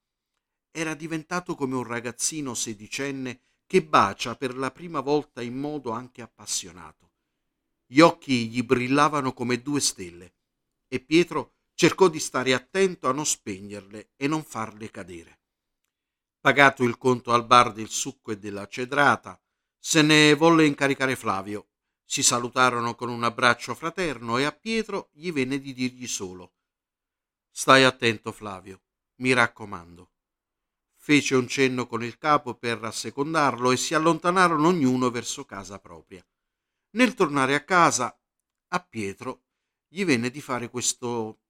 Era 0.77 0.93
diventato 0.93 1.55
come 1.55 1.75
un 1.75 1.85
ragazzino 1.85 2.53
sedicenne 2.53 3.41
che 3.65 3.83
bacia 3.83 4.35
per 4.35 4.55
la 4.55 4.69
prima 4.69 4.99
volta 4.99 5.41
in 5.41 5.57
modo 5.57 5.89
anche 5.89 6.21
appassionato. 6.21 7.13
Gli 7.87 7.99
occhi 7.99 8.47
gli 8.47 8.61
brillavano 8.61 9.33
come 9.33 9.59
due 9.63 9.79
stelle 9.79 10.35
e 10.87 10.99
Pietro 10.99 11.55
cercò 11.73 12.09
di 12.09 12.19
stare 12.19 12.53
attento 12.53 13.09
a 13.09 13.11
non 13.11 13.25
spegnerle 13.25 14.11
e 14.15 14.27
non 14.27 14.43
farle 14.43 14.91
cadere. 14.91 15.39
Pagato 16.39 16.83
il 16.83 16.99
conto 16.99 17.33
al 17.33 17.47
bar 17.47 17.73
del 17.73 17.89
succo 17.89 18.31
e 18.31 18.37
della 18.37 18.67
cedrata, 18.67 19.41
se 19.79 20.03
ne 20.03 20.35
volle 20.35 20.67
incaricare 20.67 21.15
Flavio. 21.15 21.69
Si 22.05 22.21
salutarono 22.21 22.93
con 22.93 23.09
un 23.09 23.23
abbraccio 23.23 23.73
fraterno 23.73 24.37
e 24.37 24.43
a 24.43 24.51
Pietro 24.51 25.09
gli 25.13 25.31
venne 25.31 25.59
di 25.59 25.73
dirgli 25.73 26.05
solo 26.05 26.53
Stai 27.49 27.83
attento, 27.83 28.31
Flavio, 28.31 28.83
mi 29.15 29.33
raccomando. 29.33 30.11
Fece 31.07 31.35
un 31.35 31.47
cenno 31.47 31.87
con 31.87 32.03
il 32.03 32.17
capo 32.17 32.55
per 32.55 32.83
assecondarlo 32.83 33.71
e 33.71 33.77
si 33.77 33.93
allontanarono 33.93 34.67
ognuno 34.67 35.09
verso 35.09 35.45
casa 35.45 35.79
propria. 35.79 36.21
Nel 36.97 37.13
tornare 37.13 37.55
a 37.55 37.63
casa, 37.63 38.13
a 38.67 38.79
Pietro 38.83 39.45
gli 39.87 40.03
venne 40.03 40.29
di 40.29 40.41
fare 40.41 40.69
questo 40.69 41.43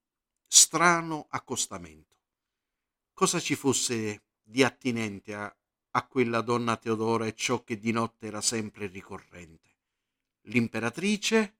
strano 0.46 1.26
accostamento. 1.30 2.14
Cosa 3.12 3.40
ci 3.40 3.56
fosse 3.56 4.26
di 4.40 4.62
attinente 4.62 5.34
a, 5.34 5.52
a 5.90 6.06
quella 6.06 6.40
donna 6.40 6.76
Teodora 6.76 7.26
e 7.26 7.34
ciò 7.34 7.64
che 7.64 7.80
di 7.80 7.90
notte 7.90 8.28
era 8.28 8.40
sempre 8.40 8.86
ricorrente? 8.86 9.70
L'imperatrice 10.42 11.56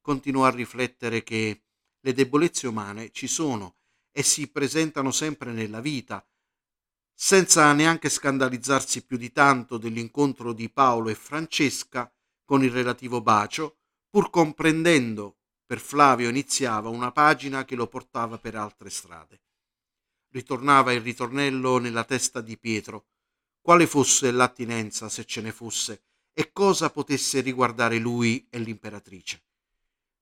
continuò 0.00 0.46
a 0.46 0.50
riflettere 0.50 1.22
che 1.22 1.64
le 2.00 2.12
debolezze 2.14 2.66
umane 2.66 3.10
ci 3.10 3.26
sono 3.26 3.76
e 4.10 4.22
si 4.22 4.48
presentano 4.48 5.10
sempre 5.10 5.52
nella 5.52 5.82
vita, 5.82 6.26
senza 7.18 7.72
neanche 7.72 8.10
scandalizzarsi 8.10 9.06
più 9.06 9.16
di 9.16 9.32
tanto 9.32 9.78
dell'incontro 9.78 10.52
di 10.52 10.68
Paolo 10.68 11.08
e 11.08 11.14
Francesca, 11.14 12.12
con 12.44 12.62
il 12.62 12.70
relativo 12.70 13.22
bacio, 13.22 13.78
pur 14.10 14.28
comprendendo 14.28 15.38
per 15.64 15.80
Flavio 15.80 16.28
iniziava 16.28 16.90
una 16.90 17.10
pagina 17.12 17.64
che 17.64 17.74
lo 17.74 17.86
portava 17.86 18.36
per 18.38 18.54
altre 18.54 18.90
strade. 18.90 19.40
Ritornava 20.30 20.92
il 20.92 21.00
ritornello 21.00 21.78
nella 21.78 22.04
testa 22.04 22.42
di 22.42 22.58
Pietro, 22.58 23.06
quale 23.62 23.86
fosse 23.86 24.30
l'attinenza, 24.30 25.08
se 25.08 25.24
ce 25.24 25.40
ne 25.40 25.52
fosse, 25.52 26.02
e 26.34 26.52
cosa 26.52 26.90
potesse 26.90 27.40
riguardare 27.40 27.96
lui 27.96 28.46
e 28.50 28.58
l'imperatrice. 28.58 29.42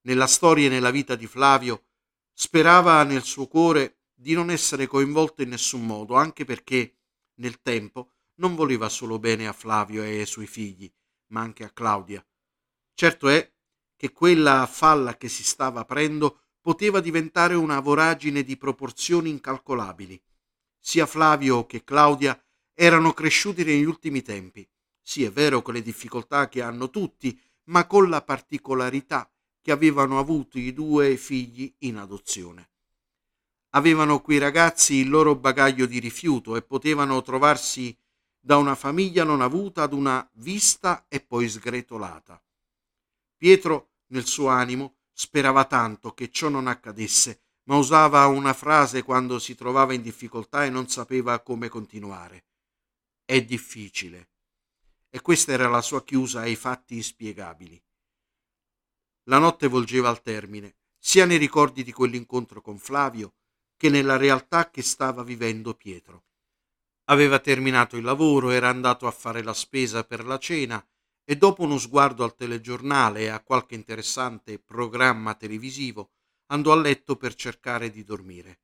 Nella 0.03 0.29
storia 0.29 0.67
e 0.67 0.71
nella 0.71 0.93
vita 0.93 1.17
di 1.17 1.27
Flavio 1.27 1.87
sperava 2.33 3.03
nel 3.03 3.25
suo 3.25 3.49
cuore 3.49 4.04
di 4.14 4.33
non 4.33 4.50
essere 4.50 4.87
coinvolto 4.87 5.42
in 5.42 5.50
nessun 5.50 5.85
modo, 5.85 6.14
anche 6.14 6.44
perché 6.44 6.94
nel 7.35 7.61
tempo 7.61 8.12
non 8.37 8.55
voleva 8.55 8.88
solo 8.88 9.18
bene 9.18 9.46
a 9.46 9.53
Flavio 9.53 10.03
e 10.03 10.20
ai 10.20 10.27
suoi 10.27 10.46
figli, 10.46 10.90
ma 11.29 11.40
anche 11.40 11.64
a 11.64 11.70
Claudia. 11.70 12.24
Certo 12.94 13.29
è 13.29 13.53
che 13.96 14.12
quella 14.12 14.66
falla 14.66 15.16
che 15.16 15.29
si 15.29 15.42
stava 15.42 15.81
aprendo 15.81 16.40
poteva 16.61 17.00
diventare 17.00 17.55
una 17.55 17.81
voragine 17.81 18.42
di 18.42 18.57
proporzioni 18.57 19.31
incalcolabili. 19.31 20.20
Sia 20.79 21.07
Flavio 21.07 21.66
che 21.66 21.85
Claudia 21.85 22.40
erano 22.72 23.12
cresciuti 23.12 23.64
negli 23.64 23.85
ultimi 23.85 24.22
tempi. 24.22 24.66
Sì, 25.00 25.24
è 25.24 25.31
vero 25.31 25.62
con 25.62 25.74
le 25.74 25.83
difficoltà 25.83 26.48
che 26.48 26.62
hanno 26.62 26.90
tutti, 26.90 27.38
ma 27.64 27.87
con 27.87 28.09
la 28.09 28.22
particolarità 28.22 29.31
che 29.61 29.72
avevano 29.72 30.18
avuto 30.18 30.59
i 30.59 30.72
due 30.72 31.16
figli 31.16 31.72
in 31.81 31.96
adozione. 31.96 32.70
Avevano 33.75 34.21
quei 34.21 34.39
ragazzi 34.39 34.95
il 34.95 35.09
loro 35.09 35.35
bagaglio 35.35 35.87
di 35.87 35.99
rifiuto 35.99 36.55
e 36.55 36.63
potevano 36.63 37.21
trovarsi 37.23 37.97
da 38.39 38.57
una 38.57 38.77
famiglia 38.77 39.25
non 39.25 39.41
avuta 39.41 39.83
ad 39.83 39.93
una 39.93 40.29
vista 40.35 41.07
e 41.09 41.21
poi 41.21 41.49
sgretolata. 41.49 42.41
Pietro, 43.37 43.95
nel 44.09 44.27
suo 44.27 44.47
animo, 44.47 44.99
sperava 45.13 45.65
tanto 45.65 46.15
che 46.15 46.31
ciò 46.31 46.49
non 46.49 46.69
accadesse, 46.69 47.41
ma 47.65 47.77
usava 47.77 48.25
una 48.27 48.53
frase 48.53 49.03
quando 49.03 49.41
si 49.41 49.57
trovava 49.57 49.93
in 49.93 50.03
difficoltà 50.03 50.65
e 50.65 50.71
non 50.71 50.89
sapeva 50.89 51.41
come 51.41 51.69
continuare. 51.69 52.45
È 53.25 53.43
difficile. 53.43 54.29
E 55.11 55.21
questa 55.21 55.51
era 55.51 55.69
la 55.69 55.81
sua 55.81 56.05
chiusa 56.05 56.41
ai 56.41 56.55
fatti 56.55 56.95
inspiegabili. 56.95 57.83
La 59.25 59.39
notte 59.39 59.67
volgeva 59.67 60.11
al 60.11 60.23
termine, 60.23 60.77
sia 60.97 61.25
nei 61.25 61.39
ricordi 61.39 61.83
di 61.83 61.93
quell'incontro 61.93 62.61
con 62.61 62.79
Flavio 62.79 63.35
che 63.85 63.90
nella 63.90 64.16
realtà 64.16 64.70
che 64.70 64.81
stava 64.81 65.23
vivendo 65.23 65.75
Pietro. 65.75 66.25
Aveva 67.11 67.38
terminato 67.38 67.99
il 67.99 68.03
lavoro, 68.03 68.49
era 68.49 68.70
andato 68.70 69.07
a 69.07 69.11
fare 69.11 69.42
la 69.42 69.53
spesa 69.53 70.05
per 70.05 70.25
la 70.25 70.38
cena 70.38 70.83
e 71.23 71.37
dopo 71.37 71.64
uno 71.64 71.77
sguardo 71.77 72.25
al 72.25 72.35
telegiornale 72.35 73.20
e 73.20 73.29
a 73.29 73.42
qualche 73.42 73.75
interessante 73.75 74.59
programma 74.59 75.35
televisivo 75.35 76.12
andò 76.47 76.73
a 76.73 76.81
letto 76.81 77.16
per 77.16 77.35
cercare 77.35 77.90
di 77.90 78.05
dormire. 78.05 78.61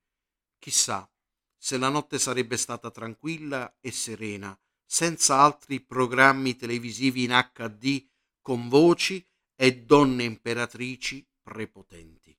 Chissà 0.58 1.06
se 1.54 1.76
la 1.76 1.90
notte 1.90 2.18
sarebbe 2.18 2.56
stata 2.56 2.90
tranquilla 2.90 3.76
e 3.78 3.90
serena, 3.90 4.58
senza 4.86 5.36
altri 5.40 5.80
programmi 5.80 6.56
televisivi 6.56 7.24
in 7.24 7.50
HD 7.52 8.08
con 8.40 8.70
voci 8.70 9.22
e 9.54 9.82
donne 9.82 10.24
imperatrici 10.24 11.28
prepotenti. 11.42 12.34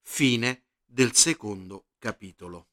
Fine 0.00 0.68
del 0.82 1.14
secondo 1.14 1.85
capitolo. 2.06 2.68